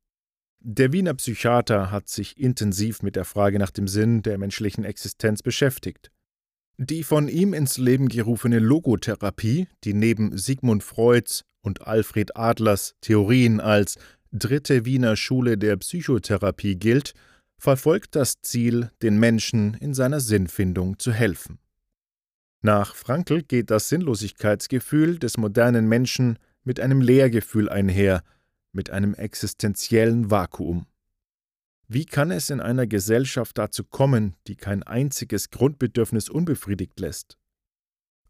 Der 0.63 0.93
Wiener 0.93 1.15
Psychiater 1.15 1.89
hat 1.89 2.07
sich 2.07 2.37
intensiv 2.37 3.01
mit 3.01 3.15
der 3.15 3.25
Frage 3.25 3.57
nach 3.57 3.71
dem 3.71 3.87
Sinn 3.87 4.21
der 4.21 4.37
menschlichen 4.37 4.83
Existenz 4.83 5.41
beschäftigt. 5.41 6.11
Die 6.77 7.03
von 7.03 7.27
ihm 7.27 7.55
ins 7.55 7.79
Leben 7.79 8.09
gerufene 8.09 8.59
Logotherapie, 8.59 9.67
die 9.83 9.95
neben 9.95 10.37
Sigmund 10.37 10.83
Freuds 10.83 11.45
und 11.61 11.87
Alfred 11.87 12.37
Adlers 12.37 12.93
Theorien 13.01 13.59
als 13.59 13.97
dritte 14.31 14.85
Wiener 14.85 15.15
Schule 15.15 15.57
der 15.57 15.77
Psychotherapie 15.77 16.75
gilt, 16.75 17.13
verfolgt 17.57 18.15
das 18.15 18.41
Ziel, 18.43 18.91
den 19.01 19.17
Menschen 19.17 19.73
in 19.73 19.95
seiner 19.95 20.19
Sinnfindung 20.19 20.99
zu 20.99 21.11
helfen. 21.11 21.57
Nach 22.61 22.93
Frankl 22.93 23.41
geht 23.41 23.71
das 23.71 23.89
Sinnlosigkeitsgefühl 23.89 25.17
des 25.17 25.37
modernen 25.37 25.87
Menschen 25.87 26.37
mit 26.63 26.79
einem 26.79 27.01
Leergefühl 27.01 27.67
einher, 27.67 28.23
mit 28.73 28.89
einem 28.89 29.13
existenziellen 29.13 30.31
Vakuum. 30.31 30.85
Wie 31.87 32.05
kann 32.05 32.31
es 32.31 32.49
in 32.49 32.61
einer 32.61 32.87
Gesellschaft 32.87 33.57
dazu 33.57 33.83
kommen, 33.83 34.35
die 34.47 34.55
kein 34.55 34.81
einziges 34.83 35.49
Grundbedürfnis 35.49 36.29
unbefriedigt 36.29 36.99
lässt? 36.99 37.37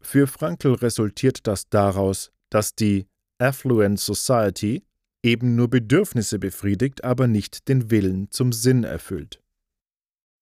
Für 0.00 0.26
Frankl 0.26 0.74
resultiert 0.74 1.46
das 1.46 1.68
daraus, 1.68 2.32
dass 2.50 2.74
die 2.74 3.06
Affluent 3.38 4.00
Society 4.00 4.84
eben 5.22 5.54
nur 5.54 5.68
Bedürfnisse 5.68 6.38
befriedigt, 6.38 7.04
aber 7.04 7.28
nicht 7.28 7.68
den 7.68 7.90
Willen 7.90 8.30
zum 8.30 8.52
Sinn 8.52 8.84
erfüllt. 8.84 9.40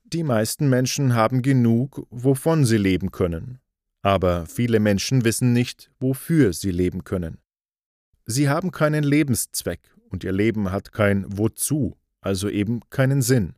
Die 0.05 0.25
meisten 0.25 0.69
Menschen 0.69 1.15
haben 1.15 1.43
genug, 1.43 2.07
wovon 2.11 2.65
sie 2.65 2.79
leben 2.79 3.13
können, 3.13 3.61
aber 4.03 4.47
viele 4.47 4.81
Menschen 4.81 5.25
wissen 5.25 5.53
nicht, 5.53 5.91
wofür 6.01 6.53
sie 6.53 6.71
leben 6.71 7.05
können. 7.05 7.40
Sie 8.31 8.49
haben 8.49 8.71
keinen 8.71 9.03
Lebenszweck 9.03 9.81
und 10.09 10.23
ihr 10.23 10.31
Leben 10.31 10.71
hat 10.71 10.93
kein 10.93 11.25
Wozu, 11.37 11.97
also 12.21 12.49
eben 12.49 12.79
keinen 12.89 13.23
Sinn. 13.23 13.55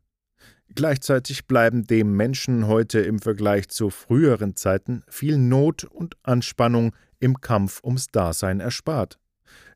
Gleichzeitig 0.74 1.46
bleiben 1.46 1.86
dem 1.86 2.16
Menschen 2.16 2.66
heute 2.66 3.00
im 3.00 3.18
Vergleich 3.18 3.68
zu 3.68 3.90
früheren 3.90 4.56
Zeiten 4.56 5.02
viel 5.08 5.36
Not 5.36 5.84
und 5.84 6.16
Anspannung 6.22 6.96
im 7.20 7.42
Kampf 7.42 7.84
ums 7.84 8.06
Dasein 8.06 8.60
erspart. 8.60 9.18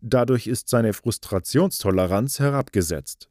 Dadurch 0.00 0.47
ist 0.47 0.71
seine 0.71 0.95
Frustrationstoleranz 0.95 2.38
herabgesetzt. 2.38 3.29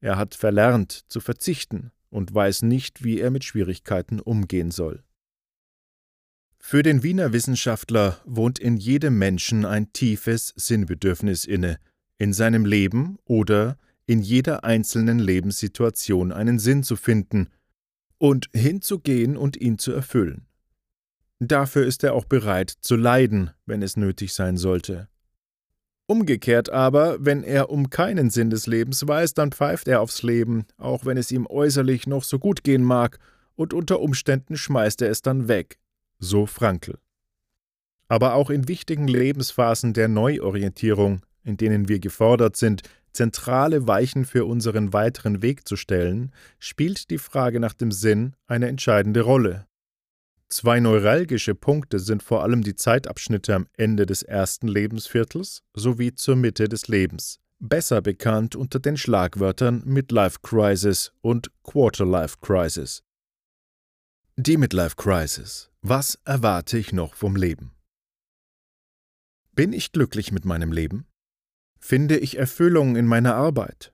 Er 0.00 0.16
hat 0.16 0.34
verlernt 0.34 1.04
zu 1.10 1.20
verzichten 1.20 1.90
und 2.08 2.34
weiß 2.34 2.62
nicht, 2.62 3.04
wie 3.04 3.20
er 3.20 3.30
mit 3.30 3.44
Schwierigkeiten 3.44 4.20
umgehen 4.20 4.70
soll. 4.70 5.04
Für 6.66 6.82
den 6.82 7.02
Wiener 7.02 7.34
Wissenschaftler 7.34 8.22
wohnt 8.24 8.58
in 8.58 8.78
jedem 8.78 9.18
Menschen 9.18 9.66
ein 9.66 9.92
tiefes 9.92 10.54
Sinnbedürfnis 10.56 11.44
inne, 11.44 11.76
in 12.16 12.32
seinem 12.32 12.64
Leben 12.64 13.18
oder 13.26 13.76
in 14.06 14.22
jeder 14.22 14.64
einzelnen 14.64 15.18
Lebenssituation 15.18 16.32
einen 16.32 16.58
Sinn 16.58 16.82
zu 16.82 16.96
finden 16.96 17.50
und 18.16 18.48
hinzugehen 18.54 19.36
und 19.36 19.58
ihn 19.58 19.76
zu 19.76 19.92
erfüllen. 19.92 20.46
Dafür 21.38 21.84
ist 21.84 22.02
er 22.02 22.14
auch 22.14 22.24
bereit 22.24 22.70
zu 22.70 22.96
leiden, 22.96 23.50
wenn 23.66 23.82
es 23.82 23.98
nötig 23.98 24.32
sein 24.32 24.56
sollte. 24.56 25.08
Umgekehrt 26.06 26.70
aber, 26.70 27.18
wenn 27.20 27.44
er 27.44 27.68
um 27.68 27.90
keinen 27.90 28.30
Sinn 28.30 28.48
des 28.48 28.66
Lebens 28.66 29.06
weiß, 29.06 29.34
dann 29.34 29.52
pfeift 29.52 29.86
er 29.86 30.00
aufs 30.00 30.22
Leben, 30.22 30.64
auch 30.78 31.04
wenn 31.04 31.18
es 31.18 31.30
ihm 31.30 31.46
äußerlich 31.46 32.06
noch 32.06 32.24
so 32.24 32.38
gut 32.38 32.64
gehen 32.64 32.82
mag, 32.82 33.18
und 33.54 33.74
unter 33.74 34.00
Umständen 34.00 34.56
schmeißt 34.56 35.02
er 35.02 35.10
es 35.10 35.20
dann 35.20 35.46
weg. 35.46 35.78
So 36.18 36.46
Frankl. 36.46 36.98
Aber 38.08 38.34
auch 38.34 38.50
in 38.50 38.68
wichtigen 38.68 39.08
Lebensphasen 39.08 39.92
der 39.92 40.08
Neuorientierung, 40.08 41.22
in 41.42 41.56
denen 41.56 41.88
wir 41.88 41.98
gefordert 41.98 42.56
sind, 42.56 42.82
zentrale 43.12 43.86
Weichen 43.86 44.24
für 44.24 44.44
unseren 44.44 44.92
weiteren 44.92 45.40
Weg 45.40 45.66
zu 45.66 45.76
stellen, 45.76 46.32
spielt 46.58 47.10
die 47.10 47.18
Frage 47.18 47.60
nach 47.60 47.74
dem 47.74 47.92
Sinn 47.92 48.34
eine 48.46 48.68
entscheidende 48.68 49.22
Rolle. 49.22 49.66
Zwei 50.48 50.78
neuralgische 50.78 51.54
Punkte 51.54 51.98
sind 51.98 52.22
vor 52.22 52.42
allem 52.42 52.62
die 52.62 52.76
Zeitabschnitte 52.76 53.54
am 53.54 53.66
Ende 53.76 54.06
des 54.06 54.22
ersten 54.22 54.68
Lebensviertels 54.68 55.62
sowie 55.74 56.14
zur 56.14 56.36
Mitte 56.36 56.68
des 56.68 56.86
Lebens, 56.88 57.40
besser 57.58 58.02
bekannt 58.02 58.54
unter 58.54 58.78
den 58.78 58.96
Schlagwörtern 58.96 59.82
Midlife 59.84 60.38
Crisis 60.42 61.12
und 61.22 61.50
Quarterlife 61.62 62.36
Crisis. 62.40 63.02
Die 64.36 64.56
Midlife 64.56 64.96
Crisis. 64.96 65.70
Was 65.86 66.18
erwarte 66.24 66.78
ich 66.78 66.94
noch 66.94 67.12
vom 67.12 67.36
Leben? 67.36 67.70
Bin 69.52 69.74
ich 69.74 69.92
glücklich 69.92 70.32
mit 70.32 70.46
meinem 70.46 70.72
Leben? 70.72 71.06
Finde 71.78 72.16
ich 72.16 72.38
Erfüllung 72.38 72.96
in 72.96 73.06
meiner 73.06 73.34
Arbeit? 73.34 73.92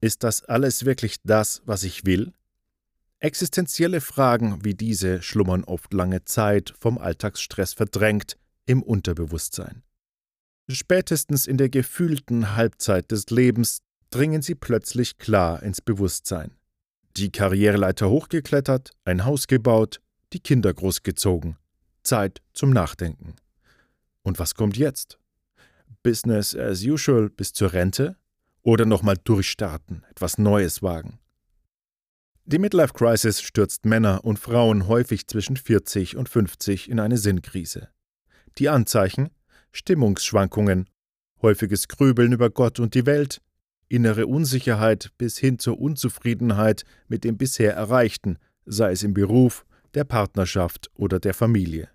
Ist 0.00 0.24
das 0.24 0.42
alles 0.42 0.84
wirklich 0.84 1.22
das, 1.22 1.62
was 1.64 1.84
ich 1.84 2.04
will? 2.04 2.32
Existenzielle 3.20 4.00
Fragen 4.00 4.64
wie 4.64 4.74
diese 4.74 5.22
schlummern 5.22 5.62
oft 5.62 5.94
lange 5.94 6.24
Zeit 6.24 6.74
vom 6.80 6.98
Alltagsstress 6.98 7.72
verdrängt 7.72 8.36
im 8.66 8.82
Unterbewusstsein. 8.82 9.84
Spätestens 10.68 11.46
in 11.46 11.56
der 11.56 11.68
gefühlten 11.68 12.56
Halbzeit 12.56 13.12
des 13.12 13.30
Lebens 13.30 13.78
dringen 14.10 14.42
sie 14.42 14.56
plötzlich 14.56 15.18
klar 15.18 15.62
ins 15.62 15.82
Bewusstsein. 15.82 16.56
Die 17.16 17.30
Karriereleiter 17.30 18.10
hochgeklettert, 18.10 18.90
ein 19.04 19.24
Haus 19.24 19.46
gebaut, 19.46 20.01
die 20.32 20.40
Kinder 20.40 20.72
großgezogen. 20.72 21.56
Zeit 22.02 22.42
zum 22.52 22.70
Nachdenken. 22.70 23.36
Und 24.22 24.38
was 24.38 24.54
kommt 24.54 24.76
jetzt? 24.76 25.18
Business 26.02 26.54
as 26.56 26.82
usual 26.82 27.30
bis 27.30 27.52
zur 27.52 27.72
Rente? 27.72 28.16
Oder 28.62 28.86
nochmal 28.86 29.16
durchstarten, 29.22 30.04
etwas 30.10 30.38
Neues 30.38 30.82
wagen? 30.82 31.18
Die 32.44 32.58
Midlife 32.58 32.92
Crisis 32.92 33.40
stürzt 33.40 33.84
Männer 33.84 34.24
und 34.24 34.38
Frauen 34.38 34.88
häufig 34.88 35.26
zwischen 35.26 35.56
40 35.56 36.16
und 36.16 36.28
50 36.28 36.90
in 36.90 37.00
eine 37.00 37.18
Sinnkrise. 37.18 37.88
Die 38.58 38.68
Anzeichen 38.68 39.30
Stimmungsschwankungen, 39.72 40.88
häufiges 41.40 41.88
Grübeln 41.88 42.32
über 42.32 42.50
Gott 42.50 42.78
und 42.78 42.94
die 42.94 43.06
Welt, 43.06 43.40
innere 43.88 44.26
Unsicherheit 44.26 45.10
bis 45.18 45.38
hin 45.38 45.58
zur 45.58 45.80
Unzufriedenheit 45.80 46.84
mit 47.08 47.24
dem 47.24 47.36
bisher 47.36 47.74
Erreichten, 47.74 48.38
sei 48.64 48.92
es 48.92 49.02
im 49.02 49.14
Beruf, 49.14 49.64
der 49.94 50.04
Partnerschaft 50.04 50.90
oder 50.94 51.20
der 51.20 51.34
Familie. 51.34 51.88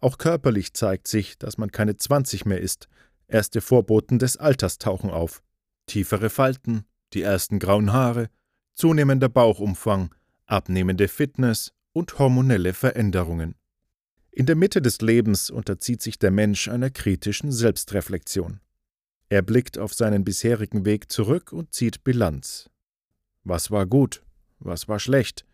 Auch 0.00 0.18
körperlich 0.18 0.74
zeigt 0.74 1.06
sich, 1.08 1.38
dass 1.38 1.58
man 1.58 1.70
keine 1.70 1.96
20 1.96 2.44
mehr 2.44 2.60
ist, 2.60 2.88
Erste 3.32 3.62
Vorboten 3.62 4.18
des 4.18 4.36
Alters 4.36 4.76
tauchen 4.76 5.08
auf. 5.08 5.42
Tiefere 5.86 6.28
Falten, 6.28 6.84
die 7.14 7.22
ersten 7.22 7.58
grauen 7.58 7.90
Haare, 7.90 8.28
zunehmender 8.74 9.30
Bauchumfang, 9.30 10.14
abnehmende 10.44 11.08
Fitness 11.08 11.72
und 11.94 12.18
hormonelle 12.18 12.74
Veränderungen. 12.74 13.54
In 14.32 14.44
der 14.44 14.54
Mitte 14.54 14.82
des 14.82 15.00
Lebens 15.00 15.48
unterzieht 15.48 16.02
sich 16.02 16.18
der 16.18 16.30
Mensch 16.30 16.68
einer 16.68 16.90
kritischen 16.90 17.52
Selbstreflexion. 17.52 18.60
Er 19.30 19.40
blickt 19.40 19.78
auf 19.78 19.94
seinen 19.94 20.24
bisherigen 20.24 20.84
Weg 20.84 21.10
zurück 21.10 21.54
und 21.54 21.72
zieht 21.72 22.04
Bilanz. 22.04 22.68
Was 23.44 23.70
war 23.70 23.86
gut? 23.86 24.22
Was 24.58 24.88
war 24.88 25.00
schlecht? 25.00 25.46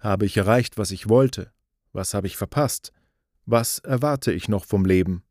Habe 0.00 0.24
ich 0.24 0.36
erreicht, 0.36 0.78
was 0.78 0.90
ich 0.90 1.08
wollte? 1.08 1.52
Was 1.92 2.14
habe 2.14 2.26
ich 2.26 2.36
verpasst? 2.36 2.92
Was 3.44 3.78
erwarte 3.80 4.32
ich 4.32 4.48
noch 4.48 4.64
vom 4.64 4.84
Leben? 4.84 5.22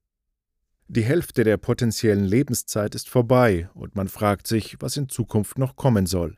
Die 0.88 1.04
Hälfte 1.04 1.44
der 1.44 1.58
potenziellen 1.58 2.24
Lebenszeit 2.24 2.96
ist 2.96 3.10
vorbei 3.10 3.70
und 3.74 3.96
man 3.96 4.08
fragt 4.08 4.48
sich, 4.48 4.80
was 4.80 4.98
in 4.98 5.10
Zukunft 5.10 5.58
noch 5.58 5.76
kommen 5.76 6.06
soll. 6.06 6.38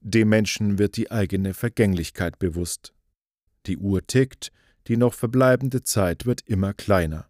Dem 0.00 0.28
Menschen 0.28 0.78
wird 0.78 0.96
die 0.96 1.10
eigene 1.10 1.52
Vergänglichkeit 1.52 2.38
bewusst. 2.38 2.94
Die 3.66 3.76
Uhr 3.76 4.06
tickt, 4.06 4.52
die 4.86 4.96
noch 4.96 5.14
verbleibende 5.14 5.82
Zeit 5.82 6.26
wird 6.26 6.42
immer 6.46 6.74
kleiner. 6.74 7.28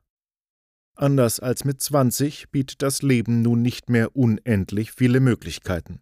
Anders 0.94 1.40
als 1.40 1.64
mit 1.64 1.80
20 1.80 2.50
bietet 2.50 2.82
das 2.82 3.02
Leben 3.02 3.40
nun 3.40 3.62
nicht 3.62 3.88
mehr 3.88 4.14
unendlich 4.14 4.92
viele 4.92 5.20
Möglichkeiten. 5.20 6.00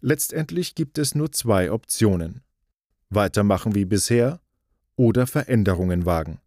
Letztendlich 0.00 0.74
gibt 0.74 0.98
es 0.98 1.14
nur 1.14 1.32
zwei 1.32 1.70
Optionen. 1.72 2.42
Weitermachen 3.10 3.74
wie 3.74 3.84
bisher 3.84 4.40
oder 4.96 5.26
Veränderungen 5.26 6.06
wagen. 6.06 6.40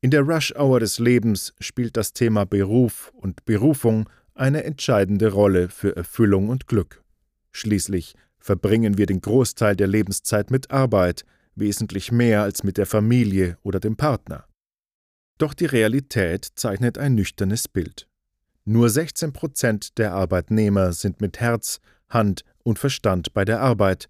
In 0.00 0.10
der 0.10 0.22
Rush-Hour 0.22 0.80
des 0.80 0.98
Lebens 0.98 1.54
spielt 1.58 1.96
das 1.96 2.12
Thema 2.12 2.44
Beruf 2.44 3.12
und 3.16 3.44
Berufung 3.44 4.08
eine 4.34 4.62
entscheidende 4.64 5.32
Rolle 5.32 5.68
für 5.68 5.96
Erfüllung 5.96 6.48
und 6.48 6.68
Glück. 6.68 7.02
Schließlich 7.50 8.14
verbringen 8.38 8.98
wir 8.98 9.06
den 9.06 9.20
Großteil 9.20 9.74
der 9.74 9.88
Lebenszeit 9.88 10.50
mit 10.50 10.70
Arbeit, 10.70 11.24
wesentlich 11.56 12.12
mehr 12.12 12.42
als 12.42 12.62
mit 12.62 12.76
der 12.76 12.86
Familie 12.86 13.58
oder 13.62 13.80
dem 13.80 13.96
Partner. 13.96 14.46
Doch 15.38 15.54
die 15.54 15.66
Realität 15.66 16.46
zeichnet 16.54 16.98
ein 16.98 17.14
nüchternes 17.14 17.68
Bild. 17.68 18.08
Nur 18.64 18.90
16 18.90 19.32
Prozent 19.32 19.98
der 19.98 20.12
Arbeitnehmer 20.12 20.92
sind 20.92 21.20
mit 21.20 21.40
Herz, 21.40 21.80
Hand 22.08 22.44
und 22.62 22.78
Verstand 22.78 23.32
bei 23.32 23.44
der 23.44 23.60
Arbeit. 23.60 24.08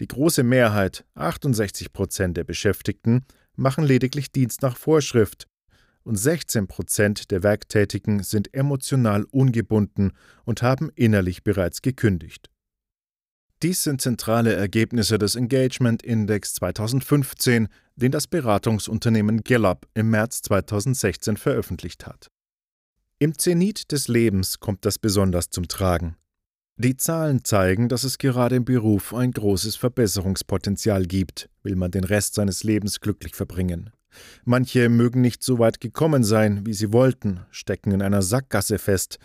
Die 0.00 0.08
große 0.08 0.42
Mehrheit, 0.42 1.04
68 1.14 1.92
Prozent 1.92 2.36
der 2.36 2.44
Beschäftigten, 2.44 3.26
machen 3.54 3.84
lediglich 3.84 4.32
Dienst 4.32 4.62
nach 4.62 4.76
Vorschrift 4.76 5.46
und 6.02 6.16
16 6.16 6.66
Prozent 6.66 7.30
der 7.30 7.42
Werktätigen 7.42 8.22
sind 8.22 8.54
emotional 8.54 9.24
ungebunden 9.24 10.12
und 10.44 10.62
haben 10.62 10.90
innerlich 10.94 11.44
bereits 11.44 11.82
gekündigt. 11.82 12.50
Dies 13.62 13.82
sind 13.82 14.00
zentrale 14.00 14.54
Ergebnisse 14.54 15.18
des 15.18 15.34
Engagement 15.34 16.02
Index 16.02 16.54
2015, 16.54 17.68
den 17.94 18.10
das 18.10 18.26
Beratungsunternehmen 18.26 19.44
Gallup 19.44 19.86
im 19.92 20.08
März 20.08 20.40
2016 20.40 21.36
veröffentlicht 21.36 22.06
hat. 22.06 22.28
Im 23.18 23.36
Zenit 23.36 23.92
des 23.92 24.08
Lebens 24.08 24.60
kommt 24.60 24.86
das 24.86 24.98
besonders 24.98 25.50
zum 25.50 25.68
Tragen. 25.68 26.16
Die 26.82 26.96
Zahlen 26.96 27.44
zeigen, 27.44 27.90
dass 27.90 28.04
es 28.04 28.16
gerade 28.16 28.56
im 28.56 28.64
Beruf 28.64 29.12
ein 29.12 29.32
großes 29.32 29.76
Verbesserungspotenzial 29.76 31.04
gibt, 31.04 31.50
will 31.62 31.76
man 31.76 31.90
den 31.90 32.04
Rest 32.04 32.36
seines 32.36 32.64
Lebens 32.64 33.00
glücklich 33.00 33.34
verbringen. 33.34 33.90
Manche 34.46 34.88
mögen 34.88 35.20
nicht 35.20 35.42
so 35.42 35.58
weit 35.58 35.82
gekommen 35.82 36.24
sein, 36.24 36.64
wie 36.64 36.72
sie 36.72 36.90
wollten, 36.90 37.40
stecken 37.50 37.92
in 37.92 38.00
einer 38.00 38.22
Sackgasse 38.22 38.78
fest. 38.78 39.18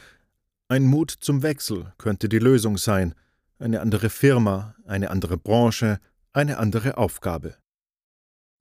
Ein 0.67 0.83
Mut 0.83 1.11
zum 1.11 1.43
Wechsel 1.43 1.93
könnte 1.97 2.27
die 2.27 2.39
Lösung 2.39 2.77
sein, 2.77 3.15
eine 3.57 3.79
andere 3.79 4.09
Firma, 4.09 4.75
eine 4.85 5.09
andere 5.09 5.37
Branche, 5.37 6.01
eine 6.33 6.57
andere 6.57 6.97
Aufgabe. 6.97 7.55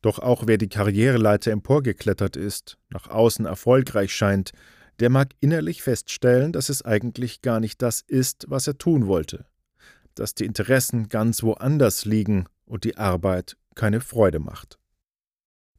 Doch 0.02 0.20
auch 0.20 0.46
wer 0.46 0.57
die 0.57 0.68
Karriereleiter 0.68 1.50
emporgeklettert 1.50 2.37
ist, 2.37 2.78
nach 2.90 3.09
außen 3.09 3.44
erfolgreich 3.44 4.14
scheint, 4.14 4.52
der 5.00 5.11
mag 5.11 5.35
innerlich 5.40 5.83
feststellen, 5.83 6.52
dass 6.52 6.68
es 6.68 6.83
eigentlich 6.83 7.42
gar 7.42 7.61
nicht 7.61 7.83
das 7.83 8.00
ist, 8.07 8.46
was 8.48 8.66
er 8.66 8.78
tun 8.78 9.07
wollte, 9.07 9.46
dass 10.14 10.35
die 10.35 10.44
Interessen 10.44 11.09
ganz 11.09 11.42
woanders 11.42 12.04
liegen 12.04 12.46
und 12.64 12.85
die 12.85 12.96
Arbeit 12.96 13.57
keine 13.74 14.00
Freude 14.00 14.38
macht. 14.38 14.78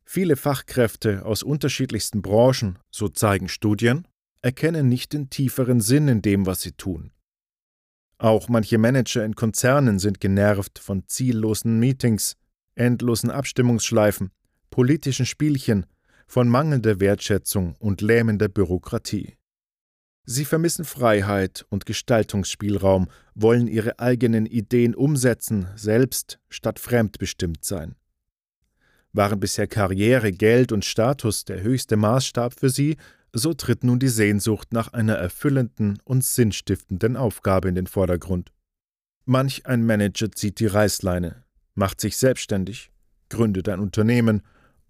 Viele 0.03 0.35
Fachkräfte 0.35 1.25
aus 1.25 1.41
unterschiedlichsten 1.41 2.21
Branchen, 2.21 2.77
so 2.91 3.09
zeigen 3.09 3.49
Studien, 3.49 4.07
erkennen 4.41 4.87
nicht 4.87 5.13
den 5.13 5.29
tieferen 5.29 5.81
Sinn 5.81 6.07
in 6.07 6.21
dem, 6.21 6.45
was 6.45 6.61
sie 6.61 6.73
tun. 6.73 7.11
Auch 8.17 8.47
manche 8.47 8.77
Manager 8.77 9.25
in 9.25 9.35
Konzernen 9.35 9.99
sind 9.99 10.21
genervt 10.21 10.79
von 10.79 11.07
ziellosen 11.07 11.79
Meetings, 11.79 12.37
endlosen 12.75 13.31
Abstimmungsschleifen, 13.31 14.31
politischen 14.69 15.25
Spielchen, 15.25 15.85
von 16.27 16.47
mangelnder 16.47 16.99
Wertschätzung 16.99 17.75
und 17.79 18.01
lähmender 18.01 18.47
Bürokratie. 18.47 19.37
Sie 20.25 20.45
vermissen 20.45 20.85
Freiheit 20.85 21.65
und 21.69 21.85
Gestaltungsspielraum, 21.85 23.09
wollen 23.35 23.67
ihre 23.67 23.99
eigenen 23.99 24.47
Ideen 24.47 24.95
umsetzen, 24.95 25.67
selbst 25.75 26.39
statt 26.49 26.79
fremdbestimmt 26.79 27.63
sein. 27.63 27.95
Waren 29.13 29.39
bisher 29.39 29.67
Karriere, 29.67 30.31
Geld 30.31 30.71
und 30.71 30.83
Status 30.83 31.45
der 31.45 31.61
höchste 31.61 31.95
Maßstab 31.95 32.59
für 32.59 32.69
sie, 32.69 32.97
so 33.33 33.53
tritt 33.53 33.83
nun 33.83 33.99
die 33.99 34.07
Sehnsucht 34.07 34.73
nach 34.73 34.93
einer 34.93 35.15
erfüllenden 35.15 35.99
und 36.05 36.23
sinnstiftenden 36.23 37.15
Aufgabe 37.17 37.69
in 37.69 37.75
den 37.75 37.87
Vordergrund. 37.87 38.51
Manch 39.25 39.65
ein 39.65 39.85
Manager 39.85 40.31
zieht 40.31 40.59
die 40.59 40.67
Reißleine, 40.67 41.43
macht 41.75 42.01
sich 42.01 42.17
selbstständig, 42.17 42.91
gründet 43.29 43.69
ein 43.69 43.79
Unternehmen 43.79 44.41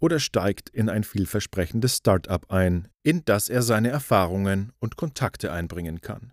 oder 0.06 0.20
steigt 0.20 0.70
in 0.70 0.88
ein 0.88 1.04
vielversprechendes 1.04 1.98
Start-up 1.98 2.52
ein, 2.52 2.90
in 3.02 3.26
das 3.26 3.50
er 3.50 3.64
seine 3.64 3.90
Erfahrungen 3.90 4.72
und 4.78 4.98
Kontakte 4.98 5.52
einbringen 5.52 6.00
kann. 6.00 6.32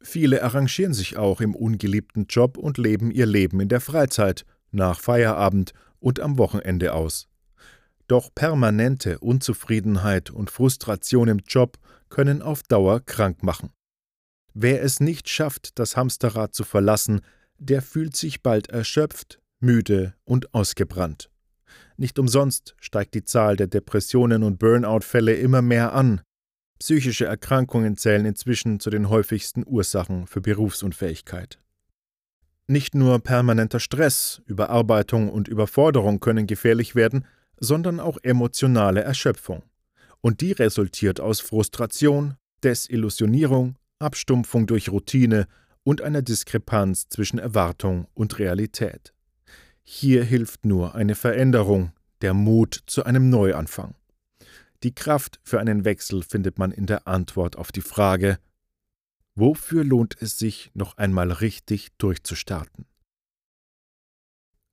Viele 0.00 0.44
arrangieren 0.44 0.94
sich 0.94 1.16
auch 1.16 1.40
im 1.40 1.56
ungeliebten 1.56 2.26
Job 2.26 2.56
und 2.56 2.78
leben 2.78 3.10
ihr 3.10 3.26
Leben 3.26 3.58
in 3.58 3.68
der 3.68 3.80
Freizeit, 3.80 4.44
nach 4.70 5.00
Feierabend 5.00 5.72
und 5.98 6.20
am 6.20 6.38
Wochenende 6.38 6.94
aus. 6.94 7.26
Doch 8.06 8.32
permanente 8.32 9.18
Unzufriedenheit 9.18 10.30
und 10.30 10.48
Frustration 10.48 11.26
im 11.26 11.40
Job 11.44 11.76
können 12.08 12.40
auf 12.40 12.62
Dauer 12.62 13.00
krank 13.00 13.42
machen. 13.42 13.70
Wer 14.54 14.84
es 14.84 15.00
nicht 15.00 15.28
schafft, 15.28 15.76
das 15.80 15.96
Hamsterrad 15.96 16.54
zu 16.54 16.62
verlassen, 16.62 17.20
der 17.58 17.82
fühlt 17.82 18.14
sich 18.14 18.44
bald 18.44 18.68
erschöpft, 18.68 19.40
müde 19.58 20.14
und 20.22 20.54
ausgebrannt. 20.54 21.30
Nicht 22.00 22.20
umsonst 22.20 22.76
steigt 22.78 23.14
die 23.14 23.24
Zahl 23.24 23.56
der 23.56 23.66
Depressionen 23.66 24.44
und 24.44 24.60
Burnout-Fälle 24.60 25.34
immer 25.34 25.62
mehr 25.62 25.92
an. 25.92 26.20
Psychische 26.78 27.26
Erkrankungen 27.26 27.96
zählen 27.96 28.24
inzwischen 28.24 28.78
zu 28.78 28.88
den 28.88 29.08
häufigsten 29.08 29.64
Ursachen 29.66 30.28
für 30.28 30.40
Berufsunfähigkeit. 30.40 31.58
Nicht 32.68 32.94
nur 32.94 33.18
permanenter 33.18 33.80
Stress, 33.80 34.42
Überarbeitung 34.46 35.28
und 35.28 35.48
Überforderung 35.48 36.20
können 36.20 36.46
gefährlich 36.46 36.94
werden, 36.94 37.26
sondern 37.58 37.98
auch 37.98 38.18
emotionale 38.22 39.00
Erschöpfung. 39.00 39.64
Und 40.20 40.40
die 40.40 40.52
resultiert 40.52 41.18
aus 41.18 41.40
Frustration, 41.40 42.36
Desillusionierung, 42.62 43.74
Abstumpfung 43.98 44.68
durch 44.68 44.90
Routine 44.90 45.48
und 45.82 46.00
einer 46.00 46.22
Diskrepanz 46.22 47.08
zwischen 47.08 47.40
Erwartung 47.40 48.06
und 48.14 48.38
Realität. 48.38 49.12
Hier 49.90 50.22
hilft 50.22 50.66
nur 50.66 50.94
eine 50.94 51.14
Veränderung, 51.14 51.92
der 52.20 52.34
Mut 52.34 52.82
zu 52.86 53.04
einem 53.04 53.30
Neuanfang. 53.30 53.94
Die 54.82 54.94
Kraft 54.94 55.40
für 55.42 55.60
einen 55.60 55.86
Wechsel 55.86 56.22
findet 56.22 56.58
man 56.58 56.72
in 56.72 56.84
der 56.84 57.08
Antwort 57.08 57.56
auf 57.56 57.72
die 57.72 57.80
Frage, 57.80 58.38
wofür 59.34 59.84
lohnt 59.84 60.14
es 60.20 60.38
sich, 60.38 60.70
noch 60.74 60.98
einmal 60.98 61.32
richtig 61.32 61.88
durchzustarten? 61.96 62.84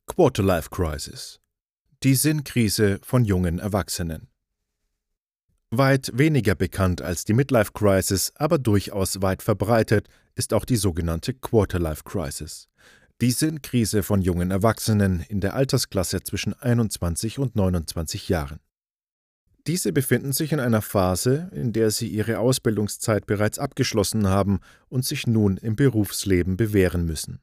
Quarterlife 0.06 0.70
Crisis 0.70 1.40
die 2.04 2.14
Sinnkrise 2.14 3.00
von 3.02 3.24
jungen 3.24 3.58
Erwachsenen. 3.58 4.28
Weit 5.72 6.12
weniger 6.14 6.54
bekannt 6.54 7.02
als 7.02 7.24
die 7.24 7.34
Midlife 7.34 7.72
Crisis, 7.72 8.34
aber 8.36 8.58
durchaus 8.58 9.22
weit 9.22 9.42
verbreitet, 9.42 10.10
ist 10.36 10.54
auch 10.54 10.66
die 10.66 10.76
sogenannte 10.76 11.34
Quarterlife 11.34 12.04
Crisis. 12.04 12.68
Die 13.22 13.32
Sinnkrise 13.32 14.04
von 14.04 14.22
jungen 14.22 14.52
Erwachsenen 14.52 15.22
in 15.30 15.40
der 15.40 15.54
Altersklasse 15.56 16.22
zwischen 16.22 16.54
21 16.54 17.40
und 17.40 17.56
29 17.56 18.28
Jahren. 18.28 18.60
Diese 19.68 19.94
befinden 19.94 20.34
sich 20.34 20.52
in 20.52 20.60
einer 20.60 20.82
Phase, 20.82 21.50
in 21.54 21.72
der 21.72 21.92
sie 21.92 22.10
ihre 22.10 22.40
Ausbildungszeit 22.40 23.26
bereits 23.26 23.58
abgeschlossen 23.58 24.28
haben 24.28 24.60
und 24.90 25.06
sich 25.06 25.28
nun 25.28 25.56
im 25.56 25.78
Berufsleben 25.78 26.58
bewähren 26.58 27.06
müssen. 27.06 27.40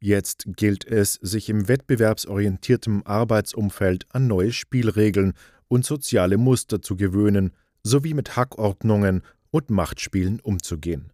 Jetzt 0.00 0.48
gilt 0.56 0.84
es, 0.84 1.14
sich 1.14 1.48
im 1.48 1.68
wettbewerbsorientierten 1.68 3.06
Arbeitsumfeld 3.06 4.06
an 4.12 4.26
neue 4.26 4.52
Spielregeln 4.52 5.34
und 5.68 5.86
soziale 5.86 6.38
Muster 6.38 6.82
zu 6.82 6.96
gewöhnen, 6.96 7.52
sowie 7.84 8.14
mit 8.14 8.34
Hackordnungen 8.34 9.22
und 9.50 9.70
Machtspielen 9.70 10.40
umzugehen. 10.40 11.12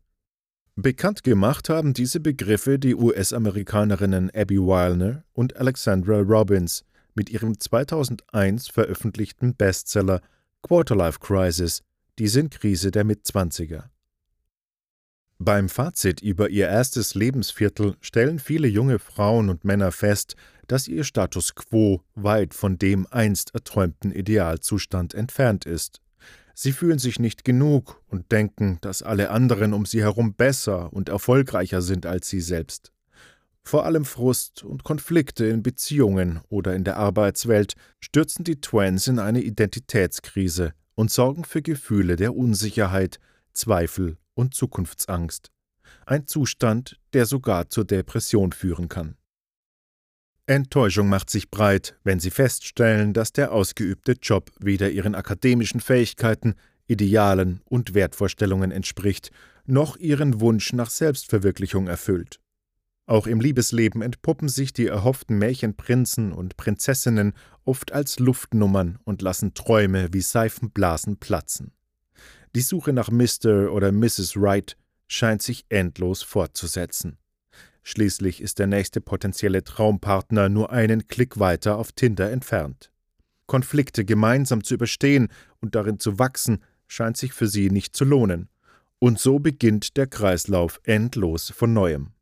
Bekannt 0.76 1.22
gemacht 1.22 1.68
haben 1.68 1.94
diese 1.94 2.18
Begriffe 2.18 2.80
die 2.80 2.96
US-Amerikanerinnen 2.96 4.30
Abby 4.34 4.58
Wilner 4.58 5.22
und 5.32 5.56
Alexandra 5.56 6.18
Robbins 6.18 6.84
mit 7.14 7.30
ihrem 7.30 7.60
2001 7.60 8.66
veröffentlichten 8.68 9.54
Bestseller 9.54 10.20
Quarterlife 10.62 11.20
Crisis, 11.20 11.82
die 12.18 12.26
Sinnkrise 12.26 12.90
der 12.90 13.04
Mitzwanziger. 13.04 13.88
Beim 15.38 15.68
Fazit 15.68 16.20
über 16.22 16.50
ihr 16.50 16.66
erstes 16.66 17.14
Lebensviertel 17.14 17.94
stellen 18.00 18.40
viele 18.40 18.66
junge 18.66 18.98
Frauen 18.98 19.50
und 19.50 19.64
Männer 19.64 19.92
fest, 19.92 20.34
dass 20.66 20.88
ihr 20.88 21.04
Status 21.04 21.54
quo 21.54 22.02
weit 22.16 22.52
von 22.52 22.78
dem 22.78 23.06
einst 23.12 23.54
erträumten 23.54 24.10
Idealzustand 24.10 25.14
entfernt 25.14 25.66
ist. 25.66 26.00
Sie 26.54 26.72
fühlen 26.72 26.98
sich 26.98 27.18
nicht 27.18 27.44
genug 27.44 28.00
und 28.08 28.30
denken, 28.30 28.78
dass 28.80 29.02
alle 29.02 29.30
anderen 29.30 29.74
um 29.74 29.86
sie 29.86 30.02
herum 30.02 30.34
besser 30.34 30.92
und 30.92 31.08
erfolgreicher 31.08 31.82
sind 31.82 32.06
als 32.06 32.28
sie 32.28 32.40
selbst. 32.40 32.92
Vor 33.62 33.86
allem 33.86 34.04
Frust 34.04 34.62
und 34.62 34.84
Konflikte 34.84 35.46
in 35.46 35.62
Beziehungen 35.62 36.40
oder 36.48 36.74
in 36.74 36.84
der 36.84 36.96
Arbeitswelt 36.96 37.74
stürzen 37.98 38.44
die 38.44 38.60
Twins 38.60 39.08
in 39.08 39.18
eine 39.18 39.40
Identitätskrise 39.40 40.74
und 40.94 41.10
sorgen 41.10 41.44
für 41.44 41.62
Gefühle 41.62 42.16
der 42.16 42.36
Unsicherheit, 42.36 43.18
Zweifel 43.52 44.18
und 44.34 44.54
Zukunftsangst. 44.54 45.50
Ein 46.06 46.26
Zustand, 46.26 46.98
der 47.14 47.24
sogar 47.26 47.68
zur 47.70 47.84
Depression 47.84 48.52
führen 48.52 48.88
kann. 48.88 49.16
Enttäuschung 50.46 51.08
macht 51.08 51.30
sich 51.30 51.50
breit, 51.50 51.98
wenn 52.04 52.20
sie 52.20 52.30
feststellen, 52.30 53.14
dass 53.14 53.32
der 53.32 53.52
ausgeübte 53.52 54.12
Job 54.20 54.50
weder 54.60 54.90
ihren 54.90 55.14
akademischen 55.14 55.80
Fähigkeiten, 55.80 56.54
Idealen 56.86 57.62
und 57.64 57.94
Wertvorstellungen 57.94 58.70
entspricht, 58.70 59.30
noch 59.64 59.96
ihren 59.96 60.40
Wunsch 60.40 60.74
nach 60.74 60.90
Selbstverwirklichung 60.90 61.86
erfüllt. 61.86 62.40
Auch 63.06 63.26
im 63.26 63.40
Liebesleben 63.40 64.02
entpuppen 64.02 64.48
sich 64.48 64.74
die 64.74 64.86
erhofften 64.86 65.38
Märchenprinzen 65.38 66.32
und 66.32 66.58
Prinzessinnen 66.58 67.32
oft 67.64 67.92
als 67.92 68.18
Luftnummern 68.18 68.98
und 69.04 69.22
lassen 69.22 69.54
Träume 69.54 70.08
wie 70.12 70.20
Seifenblasen 70.20 71.18
platzen. 71.18 71.72
Die 72.54 72.60
Suche 72.60 72.92
nach 72.92 73.10
Mr. 73.10 73.72
oder 73.72 73.92
Mrs. 73.92 74.36
Wright 74.36 74.76
scheint 75.06 75.42
sich 75.42 75.64
endlos 75.70 76.22
fortzusetzen. 76.22 77.18
Schließlich 77.86 78.40
ist 78.40 78.58
der 78.58 78.66
nächste 78.66 79.02
potenzielle 79.02 79.62
Traumpartner 79.62 80.48
nur 80.48 80.72
einen 80.72 81.06
Klick 81.06 81.38
weiter 81.38 81.76
auf 81.76 81.92
Tinder 81.92 82.30
entfernt. 82.30 82.90
Konflikte 83.46 84.06
gemeinsam 84.06 84.64
zu 84.64 84.72
überstehen 84.72 85.28
und 85.60 85.74
darin 85.74 85.98
zu 85.98 86.18
wachsen, 86.18 86.62
scheint 86.86 87.18
sich 87.18 87.34
für 87.34 87.46
sie 87.46 87.68
nicht 87.68 87.94
zu 87.94 88.06
lohnen. 88.06 88.48
Und 89.00 89.20
so 89.20 89.38
beginnt 89.38 89.98
der 89.98 90.06
Kreislauf 90.06 90.80
endlos 90.84 91.50
von 91.50 91.74
neuem. 91.74 92.12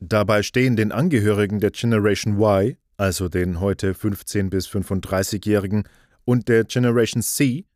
Dabei 0.00 0.42
stehen 0.42 0.74
den 0.74 0.90
Angehörigen 0.90 1.60
der 1.60 1.70
Generation 1.70 2.40
Y, 2.40 2.78
also 2.96 3.28
den 3.28 3.60
heute 3.60 3.92
15 3.92 4.48
bis 4.48 4.68
35-Jährigen, 4.68 5.84
und 6.24 6.48
der 6.48 6.64
Generation 6.64 7.22
C, 7.22 7.66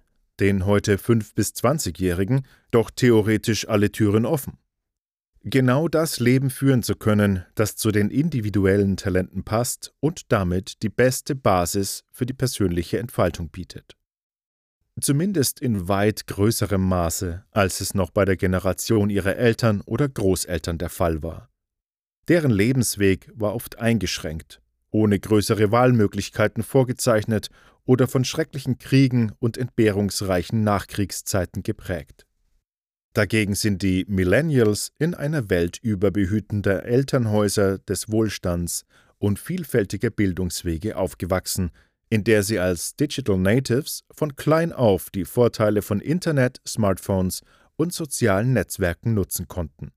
den 0.41 0.65
heute 0.65 0.97
5 0.97 1.35
bis 1.35 1.51
20-Jährigen, 1.51 2.47
doch 2.71 2.91
theoretisch 2.91 3.69
alle 3.69 3.93
Türen 3.93 4.25
offen 4.25 4.57
genau 5.45 5.89
das 5.89 6.21
Leben 6.21 6.51
führen 6.51 6.83
zu 6.83 6.95
können, 6.95 7.45
das 7.55 7.77
zu 7.77 7.91
den 7.91 8.11
individuellen 8.11 8.97
Talenten 8.97 9.45
passt 9.45 9.93
und 10.01 10.33
damit 10.33 10.83
die 10.83 10.89
beste 10.89 11.35
Basis 11.35 12.05
für 12.11 12.27
die 12.27 12.33
persönliche 12.33 12.99
Entfaltung 12.99 13.49
bietet. 13.49 13.97
Zumindest 15.01 15.61
in 15.61 15.89
weit 15.89 16.27
größerem 16.27 16.87
Maße, 16.87 17.45
als 17.51 17.81
es 17.81 17.95
noch 17.95 18.11
bei 18.11 18.25
der 18.25 18.37
Generation 18.37 19.11
ihrer 19.11 19.37
Eltern 19.37 19.81
oder 19.81 20.09
Großeltern 20.09 20.79
der 20.79 20.91
Fall 20.91 21.23
war. 21.23 21.49
Deren 22.29 22.51
Lebensweg 22.51 23.31
war 23.35 23.55
oft 23.55 23.79
eingeschränkt, 23.79 24.61
ohne 24.91 25.19
größere 25.19 25.73
Wahlmöglichkeiten 25.73 26.63
vorgezeichnet 26.63 27.49
oder 27.85 28.07
von 28.07 28.25
schrecklichen 28.25 28.79
Kriegen 28.79 29.33
und 29.41 29.57
entbehrungsreichen 29.57 30.63
Nachkriegszeiten 30.63 31.63
geprägt. 31.63 32.27
Dagegen 33.15 33.55
sind 33.55 33.83
die 33.83 34.07
Millennials 34.09 34.93
in 34.99 35.15
einer 35.15 35.51
Welt 35.51 35.79
überbehütender 35.83 36.85
Elternhäuser 36.85 37.79
des 37.79 38.11
Wohlstands 38.11 38.87
und 39.19 39.39
vielfältiger 39.39 40.11
Bildungswege 40.11 40.97
aufgewachsen, 40.97 41.73
in 42.09 42.25
der 42.25 42.43
sie 42.43 42.59
als 42.59 42.97
Digital 42.97 43.39
Natives 43.39 44.05
von 44.11 44.35
klein 44.37 44.73
auf 44.73 45.11
die 45.11 45.27
Vorteile 45.27 45.83
von 45.83 46.01
Internet, 46.01 46.61
Smartphones 46.67 47.43
und 47.77 47.93
sozialen 47.93 48.55
Netzwerken 48.55 49.15
nutzen 49.15 49.47
konnten. 49.47 49.93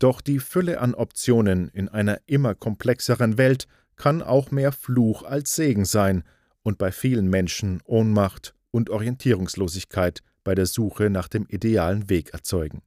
Doch 0.00 0.20
die 0.20 0.40
Fülle 0.40 0.80
an 0.80 0.94
Optionen 0.94 1.68
in 1.68 1.88
einer 1.88 2.20
immer 2.26 2.56
komplexeren 2.56 3.38
Welt 3.38 3.68
kann 3.94 4.20
auch 4.20 4.50
mehr 4.50 4.72
Fluch 4.72 5.22
als 5.22 5.54
Segen 5.54 5.84
sein 5.84 6.24
und 6.64 6.76
bei 6.76 6.90
vielen 6.90 7.30
Menschen 7.30 7.80
Ohnmacht 7.84 8.54
und 8.72 8.90
Orientierungslosigkeit 8.90 10.22
bei 10.44 10.54
der 10.54 10.66
Suche 10.66 11.10
nach 11.10 11.28
dem 11.28 11.46
idealen 11.48 12.08
Weg 12.08 12.32
erzeugen. 12.32 12.82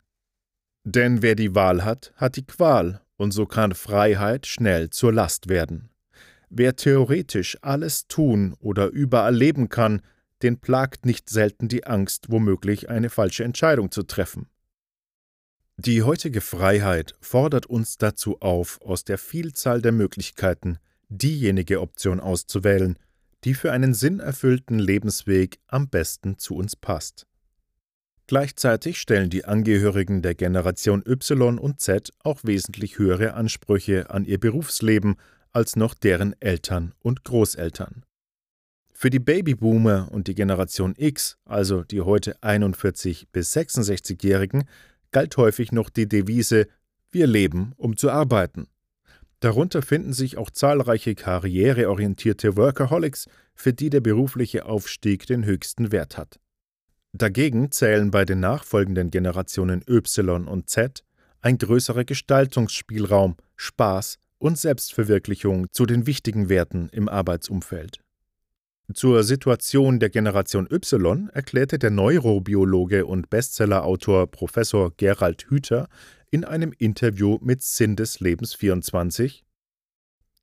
Denn 0.84 1.22
wer 1.22 1.36
die 1.36 1.56
Wahl 1.56 1.84
hat, 1.84 2.13
hat 2.15 2.36
die 2.36 2.46
Qual, 2.46 3.02
und 3.18 3.32
so 3.32 3.46
kann 3.46 3.74
Freiheit 3.74 4.46
schnell 4.46 4.89
zur 4.89 5.13
Last 5.13 5.50
werden. 5.50 5.89
Wer 6.50 6.76
theoretisch 6.76 7.58
alles 7.62 8.08
tun 8.08 8.56
oder 8.60 8.88
überall 8.88 9.36
leben 9.36 9.70
kann, 9.70 10.02
den 10.41 10.60
plagt 10.60 11.06
nicht 11.06 11.30
selten 11.30 11.68
die 11.68 11.86
Angst, 11.86 12.30
womöglich 12.30 12.89
eine 12.89 13.10
falsche 13.10 13.44
Entscheidung 13.44 13.91
zu 13.91 14.04
treffen. 14.04 14.48
Die 15.78 16.04
heutige 16.04 16.41
Freiheit 16.41 17.15
fordert 17.20 17.65
uns 17.65 17.98
dazu 17.98 18.39
auf, 18.41 18.80
aus 18.82 19.04
der 19.04 19.18
Vielzahl 19.18 19.82
der 19.82 19.91
Möglichkeiten 19.91 20.78
diejenige 21.10 21.82
Option 21.82 22.20
auszuwählen, 22.20 22.98
die 23.44 23.54
für 23.54 23.72
einen 23.72 23.94
sinnerfüllten 23.94 24.80
Lebensweg 24.80 25.60
am 25.68 25.89
besten 25.89 26.38
zu 26.38 26.56
uns 26.56 26.76
passt. 26.76 27.28
Gleichzeitig 28.28 29.00
stellen 29.00 29.30
die 29.30 29.46
Angehörigen 29.46 30.24
der 30.24 30.34
Generation 30.34 31.04
Y 31.06 31.60
und 31.60 31.80
Z 31.80 32.12
auch 32.24 32.40
wesentlich 32.44 32.98
höhere 32.98 33.36
Ansprüche 33.36 34.10
an 34.10 34.26
ihr 34.26 34.40
Berufsleben 34.40 35.18
als 35.52 35.76
noch 35.76 35.94
deren 35.94 36.36
Eltern 36.42 36.94
und 37.00 37.24
Großeltern. 37.24 38.04
Für 38.94 39.10
die 39.10 39.20
Babyboomer 39.20 40.10
und 40.12 40.28
die 40.28 40.36
Generation 40.36 40.96
X, 40.98 41.38
also 41.46 41.84
die 41.84 42.02
heute 42.02 42.42
41 42.42 43.28
bis 43.32 43.56
66-Jährigen, 43.56 44.64
galt 45.12 45.38
häufig 45.38 45.72
noch 45.72 45.90
die 45.90 46.08
Devise 46.08 46.68
Wir 47.12 47.28
leben, 47.28 47.74
um 47.78 47.96
zu 47.96 48.10
arbeiten. 48.10 48.68
Darunter 49.40 49.82
finden 49.82 50.14
sich 50.14 50.38
auch 50.38 50.50
zahlreiche 50.50 51.14
karriereorientierte 51.14 52.58
Workaholics, 52.58 53.28
für 53.54 53.74
die 53.74 53.90
der 53.90 54.02
berufliche 54.02 54.66
Aufstieg 54.66 55.28
den 55.28 55.46
höchsten 55.46 55.92
Wert 55.92 56.18
hat. 56.18 56.40
Dagegen 57.17 57.71
zählen 57.71 58.12
bei 58.12 58.25
den 58.25 58.41
nachfolgenden 58.41 59.10
Generationen 59.10 59.82
Y 59.88 60.49
und 60.49 60.69
Z 60.69 61.01
ein 61.39 61.58
größerer 61.58 62.04
Gestaltungsspielraum, 62.04 63.38
Spaß 63.56 64.17
und 64.38 64.58
Selbstverwirklichung 64.58 65.71
zu 65.71 65.86
den 65.86 66.08
wichtigen 66.08 66.49
Werten 66.49 66.89
im 66.91 67.08
Arbeitsumfeld. 67.08 68.01
Zur 68.93 69.23
Situation 69.23 70.01
der 70.01 70.10
Generation 70.10 70.67
Y 70.69 71.30
erklärte 71.30 71.80
der 71.80 71.89
Neurobiologe 71.89 73.06
und 73.06 73.30
Bestsellerautor 73.30 74.28
Professor 74.28 74.91
Gerald 74.97 75.45
Hüther 75.49 75.88
in 76.32 76.43
einem 76.43 76.73
Interview 76.78 77.38
mit 77.41 77.62
Sinn 77.62 77.95
des 77.95 78.19
Lebens 78.19 78.54
24 78.56 79.45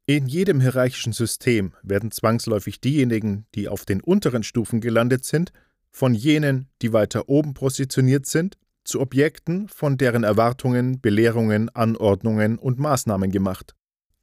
In 0.07 0.27
jedem 0.27 0.63
hierarchischen 0.63 1.13
System 1.13 1.75
werden 1.83 2.11
zwangsläufig 2.11 2.81
diejenigen, 2.81 3.45
die 3.55 3.69
auf 3.69 3.85
den 3.85 4.01
unteren 4.01 4.43
Stufen 4.43 4.81
gelandet 4.81 5.27
sind, 5.27 5.53
von 5.93 6.15
jenen, 6.15 6.69
die 6.81 6.93
weiter 6.93 7.29
oben 7.29 7.55
positioniert 7.55 8.27
sind, 8.27 8.57
zu 8.85 9.01
Objekten 9.01 9.69
von 9.69 9.97
deren 9.97 10.25
Erwartungen, 10.25 11.01
Belehrungen, 11.01 11.69
Anordnungen 11.69 12.59
und 12.59 12.79
Maßnahmen 12.79 13.31
gemacht. 13.31 13.75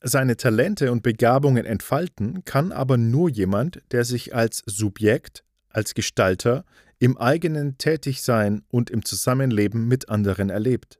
Seine 0.01 0.37
Talente 0.37 0.91
und 0.91 1.03
Begabungen 1.03 1.65
entfalten 1.65 2.43
kann 2.45 2.71
aber 2.71 2.97
nur 2.97 3.29
jemand, 3.29 3.81
der 3.91 4.03
sich 4.03 4.33
als 4.33 4.63
Subjekt, 4.65 5.43
als 5.69 5.93
Gestalter, 5.93 6.65
im 6.99 7.17
eigenen 7.17 7.77
Tätigsein 7.77 8.63
und 8.69 8.89
im 8.89 9.05
Zusammenleben 9.05 9.87
mit 9.87 10.09
anderen 10.09 10.49
erlebt. 10.49 10.99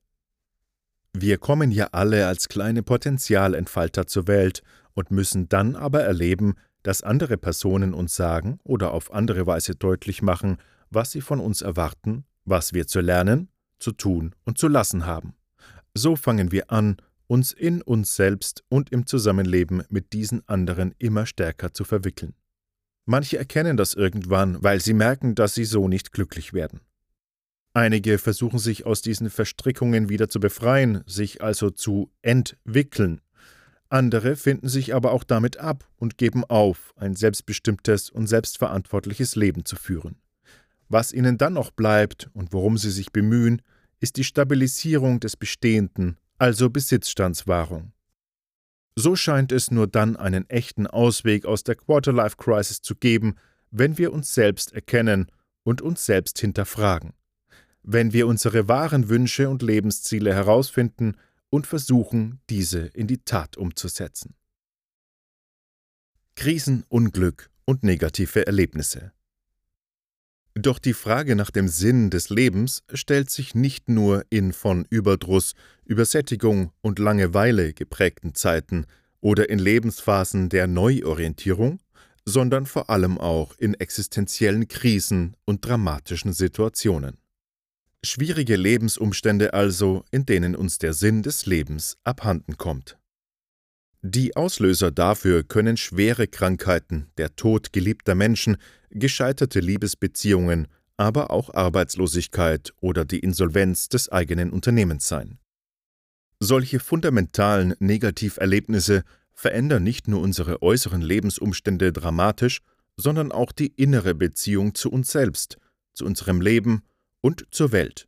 Wir 1.14 1.38
kommen 1.38 1.72
ja 1.72 1.90
alle 1.92 2.28
als 2.28 2.48
kleine 2.48 2.84
Potenzialentfalter 2.84 4.08
zur 4.08 4.28
Welt 4.28 4.64
und 4.94 5.12
müssen 5.12 5.50
dann 5.50 5.76
aber 5.76 6.04
erleben, 6.04 6.56
dass 6.84 7.04
andere 7.04 7.38
Personen 7.38 7.94
uns 7.94 8.16
sagen 8.16 8.60
oder 8.64 8.94
auf 8.94 9.14
andere 9.14 9.46
Weise 9.48 9.76
deutlich 9.76 10.22
machen, 10.22 10.58
was 10.90 11.12
sie 11.12 11.22
von 11.22 11.40
uns 11.40 11.62
erwarten, 11.62 12.26
was 12.46 12.74
wir 12.74 12.88
zu 12.88 13.02
lernen, 13.02 13.50
zu 13.80 13.92
tun 13.92 14.36
und 14.46 14.58
zu 14.58 14.68
lassen 14.68 15.06
haben. 15.06 15.34
So 15.94 16.16
fangen 16.16 16.52
wir 16.52 16.72
an, 16.72 16.98
uns 17.28 17.54
in 17.54 17.82
uns 17.82 18.16
selbst 18.16 18.64
und 18.70 18.92
im 18.92 19.06
Zusammenleben 19.06 19.84
mit 19.90 20.14
diesen 20.14 20.48
anderen 20.48 20.96
immer 20.98 21.26
stärker 21.26 21.74
zu 21.74 21.84
verwickeln. 21.84 22.34
Manche 23.06 23.38
erkennen 23.38 23.78
das 23.78 23.94
irgendwann, 23.94 24.62
weil 24.62 24.82
sie 24.82 24.94
merken, 24.94 25.36
dass 25.36 25.54
sie 25.56 25.66
so 25.66 25.88
nicht 25.88 26.12
glücklich 26.12 26.54
werden. 26.54 26.82
Einige 27.74 28.18
versuchen 28.18 28.60
sich 28.60 28.86
aus 28.86 29.02
diesen 29.02 29.30
Verstrickungen 29.30 30.10
wieder 30.10 30.28
zu 30.30 30.40
befreien, 30.40 31.04
sich 31.06 31.42
also 31.42 31.70
zu 31.70 32.12
entwickeln. 32.22 33.22
Andere 33.90 34.36
finden 34.36 34.70
sich 34.70 34.94
aber 34.94 35.12
auch 35.12 35.24
damit 35.24 35.58
ab 35.58 35.88
und 35.98 36.18
geben 36.18 36.44
auf, 36.46 36.94
ein 36.96 37.16
selbstbestimmtes 37.16 38.12
und 38.12 38.28
selbstverantwortliches 38.28 39.36
Leben 39.36 39.66
zu 39.66 39.76
führen. 39.76 40.16
Was 40.90 41.12
ihnen 41.12 41.38
dann 41.38 41.54
noch 41.54 41.72
bleibt 41.72 42.30
und 42.34 42.54
worum 42.54 42.78
sie 42.78 42.92
sich 42.92 43.12
bemühen, 43.12 43.62
ist 44.00 44.18
die 44.18 44.24
Stabilisierung 44.24 45.20
des 45.20 45.36
Bestehenden, 45.36 46.18
also 46.38 46.70
Besitzstandswahrung. 46.70 47.92
So 48.96 49.16
scheint 49.16 49.52
es 49.52 49.72
nur 49.72 49.88
dann 49.88 50.16
einen 50.18 50.50
echten 50.50 50.86
Ausweg 50.86 51.46
aus 51.46 51.64
der 51.64 51.76
Quarterlife-Crisis 51.76 52.82
zu 52.82 52.96
geben, 52.96 53.36
wenn 53.72 53.98
wir 53.98 54.14
uns 54.14 54.34
selbst 54.34 54.74
erkennen 54.74 55.32
und 55.64 55.82
uns 55.82 56.06
selbst 56.06 56.40
hinterfragen. 56.40 57.14
Wenn 57.82 58.14
wir 58.14 58.28
unsere 58.28 58.68
wahren 58.68 59.10
Wünsche 59.10 59.50
und 59.50 59.62
Lebensziele 59.62 60.34
herausfinden 60.34 61.16
und 61.50 61.68
versuchen, 61.68 62.40
diese 62.50 62.88
in 62.88 63.08
die 63.08 63.24
Tat 63.24 63.58
umzusetzen. 63.58 64.36
Krisen, 66.36 66.86
Unglück 66.88 67.50
und 67.66 67.84
negative 67.84 68.46
Erlebnisse. 68.46 69.12
Doch 70.56 70.80
die 70.80 70.94
Frage 70.94 71.36
nach 71.36 71.52
dem 71.52 71.68
Sinn 71.68 72.10
des 72.10 72.30
Lebens 72.30 72.84
stellt 72.94 73.30
sich 73.30 73.56
nicht 73.56 73.88
nur 73.88 74.26
in 74.30 74.52
von 74.52 74.86
Überdruss, 74.90 75.54
Übersättigung 75.86 76.72
und 76.82 77.00
Langeweile 77.00 77.74
geprägten 77.74 78.36
Zeiten 78.36 78.86
oder 79.22 79.50
in 79.50 79.60
Lebensphasen 79.60 80.50
der 80.50 80.68
Neuorientierung, 80.68 81.80
sondern 82.26 82.66
vor 82.66 82.90
allem 82.90 83.18
auch 83.18 83.56
in 83.58 83.74
existenziellen 83.74 84.68
Krisen 84.68 85.36
und 85.46 85.66
dramatischen 85.66 86.34
Situationen. 86.34 87.18
Schwierige 88.04 88.56
Lebensumstände 88.56 89.54
also, 89.54 90.06
in 90.10 90.26
denen 90.26 90.56
uns 90.56 90.78
der 90.78 90.94
Sinn 90.94 91.22
des 91.22 91.46
Lebens 91.46 91.98
abhanden 92.06 92.58
kommt. 92.58 92.98
Die 94.02 94.38
Auslöser 94.38 94.92
dafür 94.92 95.44
können 95.44 95.76
schwere 95.76 96.28
Krankheiten, 96.28 97.08
der 97.18 97.36
Tod 97.36 97.74
geliebter 97.74 98.16
Menschen, 98.16 98.56
gescheiterte 98.90 99.60
Liebesbeziehungen, 99.60 100.68
aber 100.96 101.32
auch 101.32 101.54
Arbeitslosigkeit 101.54 102.74
oder 102.80 103.04
die 103.04 103.20
Insolvenz 103.20 103.90
des 103.90 104.10
eigenen 104.10 104.52
Unternehmens 104.52 105.08
sein. 105.10 105.38
Solche 106.40 106.80
fundamentalen 106.80 107.76
Negativerlebnisse 107.80 109.04
verändern 109.34 109.84
nicht 109.84 110.08
nur 110.08 110.22
unsere 110.22 110.62
äußeren 110.62 111.02
Lebensumstände 111.02 111.92
dramatisch, 111.92 112.62
sondern 112.96 113.34
auch 113.34 113.52
die 113.52 113.74
innere 113.76 114.16
Beziehung 114.16 114.74
zu 114.74 114.90
uns 114.90 115.12
selbst, 115.12 115.58
zu 115.94 116.06
unserem 116.06 116.40
Leben 116.40 116.84
und 117.22 117.46
zur 117.52 117.72
Welt. 117.72 118.08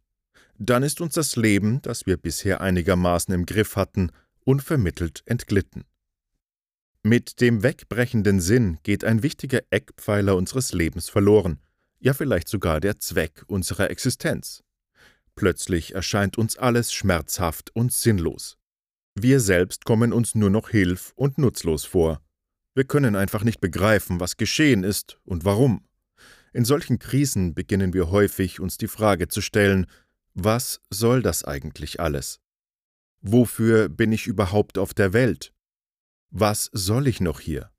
Dann 0.57 0.83
ist 0.83 1.01
uns 1.01 1.15
das 1.15 1.35
Leben, 1.35 1.81
das 1.81 2.05
wir 2.05 2.17
bisher 2.17 2.61
einigermaßen 2.61 3.33
im 3.33 3.45
Griff 3.45 3.75
hatten, 3.75 4.11
unvermittelt 4.43 5.23
entglitten. 5.25 5.85
Mit 7.03 7.41
dem 7.41 7.63
wegbrechenden 7.63 8.39
Sinn 8.39 8.77
geht 8.83 9.03
ein 9.03 9.23
wichtiger 9.23 9.61
Eckpfeiler 9.71 10.35
unseres 10.35 10.71
Lebens 10.71 11.09
verloren, 11.09 11.59
ja 11.99 12.13
vielleicht 12.13 12.47
sogar 12.47 12.79
der 12.79 12.99
Zweck 12.99 13.43
unserer 13.47 13.89
Existenz. 13.89 14.63
Plötzlich 15.35 15.95
erscheint 15.95 16.37
uns 16.37 16.57
alles 16.57 16.93
schmerzhaft 16.93 17.75
und 17.75 17.91
sinnlos. 17.91 18.57
Wir 19.15 19.39
selbst 19.39 19.85
kommen 19.85 20.13
uns 20.13 20.35
nur 20.35 20.49
noch 20.49 20.69
hilf- 20.69 21.13
und 21.15 21.37
nutzlos 21.37 21.85
vor. 21.85 22.21
Wir 22.75 22.83
können 22.83 23.15
einfach 23.15 23.43
nicht 23.43 23.59
begreifen, 23.61 24.19
was 24.19 24.37
geschehen 24.37 24.83
ist 24.83 25.19
und 25.23 25.43
warum. 25.43 25.83
In 26.53 26.65
solchen 26.65 26.99
Krisen 26.99 27.53
beginnen 27.53 27.93
wir 27.93 28.11
häufig 28.11 28.59
uns 28.59 28.77
die 28.77 28.87
Frage 28.87 29.27
zu 29.27 29.41
stellen, 29.41 29.87
was 30.33 30.81
soll 30.89 31.21
das 31.21 31.43
eigentlich 31.43 31.99
alles? 31.99 32.39
Wofür 33.21 33.87
bin 33.89 34.11
ich 34.11 34.27
überhaupt 34.27 34.77
auf 34.77 34.93
der 34.93 35.13
Welt? 35.13 35.53
Was 36.29 36.69
soll 36.73 37.07
ich 37.07 37.21
noch 37.21 37.39
hier? 37.39 37.71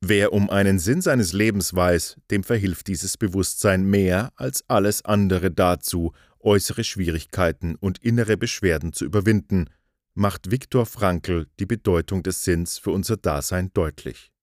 Wer 0.00 0.32
um 0.32 0.50
einen 0.50 0.78
Sinn 0.78 1.00
seines 1.00 1.32
Lebens 1.32 1.74
weiß, 1.74 2.16
dem 2.30 2.44
verhilft 2.44 2.88
dieses 2.88 3.16
Bewusstsein 3.16 3.84
mehr 3.84 4.32
als 4.36 4.68
alles 4.68 5.04
andere 5.04 5.50
dazu, 5.50 6.12
äußere 6.40 6.84
Schwierigkeiten 6.84 7.74
und 7.76 7.98
innere 7.98 8.36
Beschwerden 8.36 8.92
zu 8.92 9.04
überwinden, 9.06 9.70
macht 10.12 10.50
Viktor 10.50 10.84
Frankl 10.84 11.46
die 11.58 11.66
Bedeutung 11.66 12.22
des 12.22 12.44
Sinns 12.44 12.76
für 12.76 12.90
unser 12.90 13.16
Dasein 13.16 13.72
deutlich. 13.72 14.33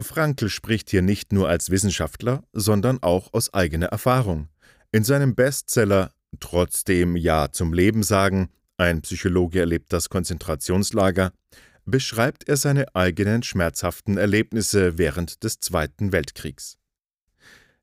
Frankl 0.00 0.48
spricht 0.48 0.90
hier 0.90 1.02
nicht 1.02 1.32
nur 1.32 1.48
als 1.48 1.70
Wissenschaftler, 1.70 2.42
sondern 2.52 3.02
auch 3.02 3.32
aus 3.32 3.52
eigener 3.52 3.86
Erfahrung. 3.86 4.48
In 4.92 5.04
seinem 5.04 5.34
Bestseller 5.34 6.12
Trotzdem 6.38 7.16
Ja 7.16 7.50
zum 7.50 7.72
Leben 7.72 8.02
sagen, 8.02 8.50
ein 8.76 9.02
Psychologe 9.02 9.60
erlebt 9.60 9.92
das 9.92 10.08
Konzentrationslager, 10.08 11.32
beschreibt 11.84 12.48
er 12.48 12.56
seine 12.56 12.94
eigenen 12.94 13.42
schmerzhaften 13.42 14.16
Erlebnisse 14.16 14.96
während 14.96 15.42
des 15.42 15.58
Zweiten 15.58 16.12
Weltkriegs. 16.12 16.78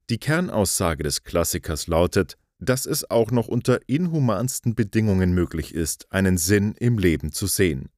Die 0.10 0.18
Kernaussage 0.18 1.04
des 1.04 1.24
Klassikers 1.24 1.88
lautet, 1.88 2.38
dass 2.60 2.86
es 2.86 3.10
auch 3.12 3.32
noch 3.32 3.48
unter 3.48 3.80
inhumansten 3.88 4.74
Bedingungen 4.74 5.34
möglich 5.34 5.76
ist, 5.76 6.12
einen 6.12 6.38
Sinn 6.38 6.74
im 6.80 6.98
Leben 6.98 7.32
zu 7.32 7.46
sehen. 7.46 7.90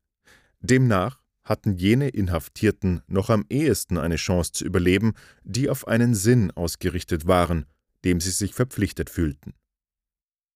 Demnach 0.60 1.20
hatten 1.50 1.74
jene 1.74 2.10
Inhaftierten 2.10 3.02
noch 3.08 3.30
am 3.30 3.46
ehesten 3.50 3.98
eine 3.98 4.16
Chance 4.18 4.52
zu 4.52 4.66
überleben, 4.66 5.14
die 5.44 5.70
auf 5.70 5.88
einen 5.88 6.14
Sinn 6.14 6.52
ausgerichtet 6.52 7.28
waren, 7.28 7.66
dem 8.06 8.22
sie 8.22 8.32
sich 8.32 8.54
verpflichtet 8.54 9.10
fühlten. 9.10 9.54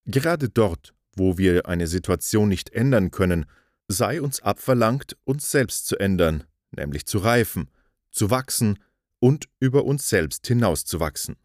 Gerade 0.06 0.50
dort, 0.50 0.94
wo 1.16 1.38
wir 1.38 1.68
eine 1.68 1.88
Situation 1.88 2.48
nicht 2.48 2.70
ändern 2.70 3.12
können, 3.12 3.46
sei 3.88 4.22
uns 4.22 4.42
abverlangt, 4.42 5.18
uns 5.26 5.50
selbst 5.50 5.88
zu 5.88 5.98
ändern, 5.98 6.44
nämlich 6.72 7.06
zu 7.06 7.18
reifen, 7.18 7.70
zu 8.12 8.30
wachsen 8.30 8.80
und 9.20 9.50
über 9.60 9.86
uns 9.86 10.08
selbst 10.08 10.46
hinauszuwachsen. 10.48 11.36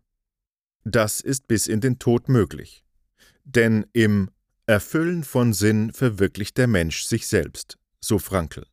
Das 0.85 1.21
ist 1.21 1.49
bis 1.49 1.67
in 1.67 1.81
den 1.81 1.99
Tod 1.99 2.29
möglich. 2.29 2.85
Denn 3.45 3.87
im 3.93 4.31
Erfüllen 4.67 5.25
von 5.25 5.55
Sinn 5.55 5.93
verwirklicht 5.93 6.59
der 6.59 6.67
Mensch 6.67 7.05
sich 7.05 7.27
selbst, 7.27 7.79
so 8.01 8.19
Frankl. 8.19 8.67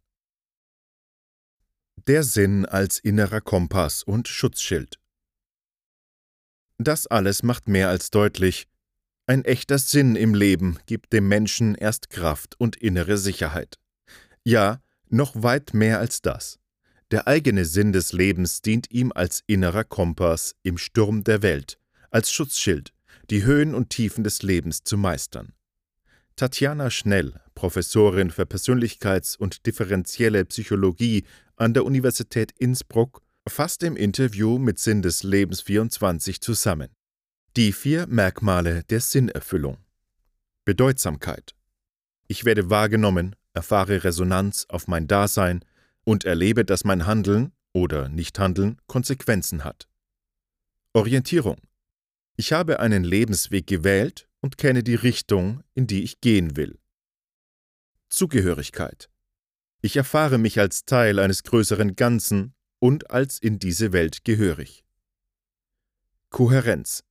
Der 2.08 2.24
Sinn 2.24 2.66
als 2.66 3.00
innerer 3.00 3.42
Kompass 3.42 4.04
und 4.04 4.28
Schutzschild. 4.28 5.00
Das 6.78 7.08
alles 7.08 7.42
macht 7.42 7.68
mehr 7.68 7.90
als 7.90 8.12
deutlich, 8.12 8.68
ein 9.28 9.44
echter 9.44 9.80
Sinn 9.80 10.16
im 10.16 10.36
Leben 10.36 10.78
gibt 10.86 11.12
dem 11.12 11.28
Menschen 11.28 11.74
erst 11.74 12.12
Kraft 12.12 12.60
und 12.60 12.76
innere 12.76 13.18
Sicherheit. 13.18 13.80
Ja, 14.44 14.82
noch 15.10 15.42
weit 15.42 15.74
mehr 15.74 16.00
als 16.00 16.22
das. 16.22 16.60
Der 17.10 17.28
eigene 17.28 17.66
Sinn 17.66 17.92
des 17.92 18.14
Lebens 18.14 18.62
dient 18.62 18.92
ihm 18.92 19.12
als 19.12 19.42
innerer 19.48 19.84
Kompass 19.84 20.56
im 20.62 20.78
Sturm 20.78 21.24
der 21.24 21.42
Welt, 21.42 21.80
als 22.12 22.32
Schutzschild, 22.32 22.94
die 23.32 23.44
Höhen 23.44 23.74
und 23.74 23.90
Tiefen 23.90 24.24
des 24.24 24.44
Lebens 24.44 24.84
zu 24.84 24.96
meistern. 24.96 25.54
Tatjana 26.36 26.90
Schnell, 26.90 27.40
Professorin 27.54 28.30
für 28.30 28.44
Persönlichkeits- 28.44 29.38
und 29.38 29.66
differenzielle 29.66 30.44
Psychologie 30.44 31.24
an 31.56 31.74
der 31.74 31.86
Universität 31.86 32.52
Innsbruck, 32.58 33.22
fasst 33.48 33.84
im 33.84 33.96
Interview 33.96 34.58
mit 34.58 34.78
Sinn 34.78 35.02
des 35.02 35.24
Lebens 35.24 35.62
24 35.62 36.42
zusammen. 36.42 36.90
Die 37.56 37.72
vier 37.72 38.08
Merkmale 38.08 38.84
der 38.84 39.00
Sinnerfüllung. 39.00 39.78
Bedeutsamkeit. 40.66 41.56
Ich 42.28 42.44
werde 42.44 42.70
wahrgenommen, 42.70 43.38
erfahre 43.54 44.04
Resonanz 44.04 44.66
auf 44.68 44.90
mein 44.90 45.08
Dasein 45.08 45.64
und 46.04 46.26
erlebe, 46.26 46.66
dass 46.66 46.84
mein 46.84 47.06
Handeln 47.06 47.54
oder 47.72 48.10
Nichthandeln 48.10 48.78
Konsequenzen 48.88 49.64
hat. 49.64 49.88
Orientierung. 50.92 51.62
Ich 52.36 52.52
habe 52.52 52.82
einen 52.82 53.06
Lebensweg 53.06 53.68
gewählt 53.68 54.28
und 54.46 54.60
kenne 54.60 54.84
die 54.84 54.94
Richtung, 54.94 55.64
in 55.74 55.88
die 55.88 56.04
ich 56.04 56.22
gehen 56.22 56.56
will. 56.56 56.78
Zugehörigkeit. 58.10 59.10
Ich 59.82 59.98
erfahre 59.98 60.38
mich 60.38 60.60
als 60.60 60.86
Teil 60.86 61.18
eines 61.18 61.42
größeren 61.42 61.96
Ganzen 61.96 62.54
und 62.78 63.10
als 63.10 63.40
in 63.40 63.58
diese 63.58 63.92
Welt 63.92 64.24
gehörig. 64.24 64.86
Kohärenz. 66.30 67.04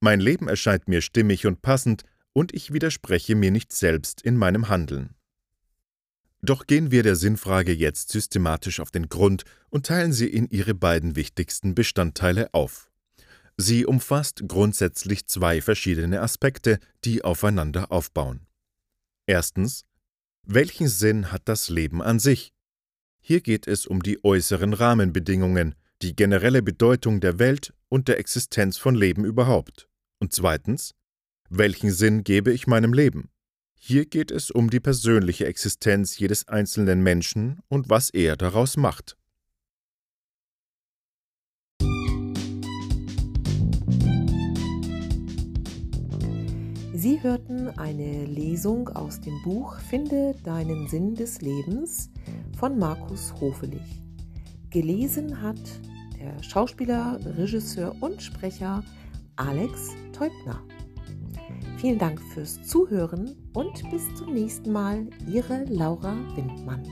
Mein 0.00 0.20
Leben 0.20 0.48
erscheint 0.48 0.88
mir 0.88 1.02
stimmig 1.02 1.44
und 1.44 1.60
passend, 1.60 2.04
und 2.32 2.54
ich 2.54 2.72
widerspreche 2.72 3.34
mir 3.34 3.50
nicht 3.50 3.70
selbst 3.70 4.22
in 4.22 4.38
meinem 4.38 4.70
Handeln. 4.70 5.14
Doch 6.40 6.66
gehen 6.66 6.90
wir 6.90 7.02
der 7.02 7.14
Sinnfrage 7.14 7.74
jetzt 7.74 8.08
systematisch 8.08 8.80
auf 8.80 8.90
den 8.90 9.10
Grund 9.10 9.44
und 9.68 9.84
teilen 9.84 10.14
sie 10.14 10.28
in 10.28 10.48
ihre 10.48 10.72
beiden 10.72 11.14
wichtigsten 11.14 11.74
Bestandteile 11.74 12.54
auf. 12.54 12.90
Sie 13.56 13.86
umfasst 13.86 14.42
grundsätzlich 14.48 15.26
zwei 15.26 15.60
verschiedene 15.60 16.20
Aspekte, 16.20 16.78
die 17.04 17.22
aufeinander 17.22 17.92
aufbauen. 17.92 18.46
Erstens, 19.26 19.84
welchen 20.42 20.88
Sinn 20.88 21.30
hat 21.30 21.42
das 21.46 21.68
Leben 21.68 22.02
an 22.02 22.18
sich? 22.18 22.52
Hier 23.20 23.40
geht 23.40 23.66
es 23.66 23.86
um 23.86 24.02
die 24.02 24.22
äußeren 24.22 24.74
Rahmenbedingungen, 24.74 25.74
die 26.02 26.14
generelle 26.14 26.62
Bedeutung 26.62 27.20
der 27.20 27.38
Welt 27.38 27.72
und 27.88 28.08
der 28.08 28.18
Existenz 28.18 28.76
von 28.76 28.94
Leben 28.94 29.24
überhaupt. 29.24 29.88
Und 30.18 30.34
zweitens, 30.34 30.94
welchen 31.48 31.92
Sinn 31.92 32.24
gebe 32.24 32.52
ich 32.52 32.66
meinem 32.66 32.92
Leben? 32.92 33.30
Hier 33.74 34.04
geht 34.04 34.30
es 34.30 34.50
um 34.50 34.68
die 34.68 34.80
persönliche 34.80 35.46
Existenz 35.46 36.18
jedes 36.18 36.48
einzelnen 36.48 37.02
Menschen 37.02 37.60
und 37.68 37.88
was 37.88 38.10
er 38.10 38.36
daraus 38.36 38.76
macht. 38.76 39.16
Sie 47.04 47.22
hörten 47.22 47.68
eine 47.78 48.24
Lesung 48.24 48.88
aus 48.88 49.20
dem 49.20 49.42
Buch 49.42 49.76
Finde 49.76 50.34
deinen 50.42 50.88
Sinn 50.88 51.14
des 51.14 51.42
Lebens 51.42 52.10
von 52.56 52.78
Markus 52.78 53.34
Hofelich. 53.42 54.00
Gelesen 54.70 55.42
hat 55.42 55.60
der 56.18 56.42
Schauspieler, 56.42 57.20
Regisseur 57.36 57.94
und 58.00 58.22
Sprecher 58.22 58.82
Alex 59.36 59.90
Teubner. 60.14 60.62
Vielen 61.76 61.98
Dank 61.98 62.22
fürs 62.32 62.62
Zuhören 62.62 63.36
und 63.52 63.90
bis 63.90 64.14
zum 64.14 64.32
nächsten 64.32 64.72
Mal, 64.72 65.06
Ihre 65.30 65.64
Laura 65.64 66.16
Windmann. 66.34 66.84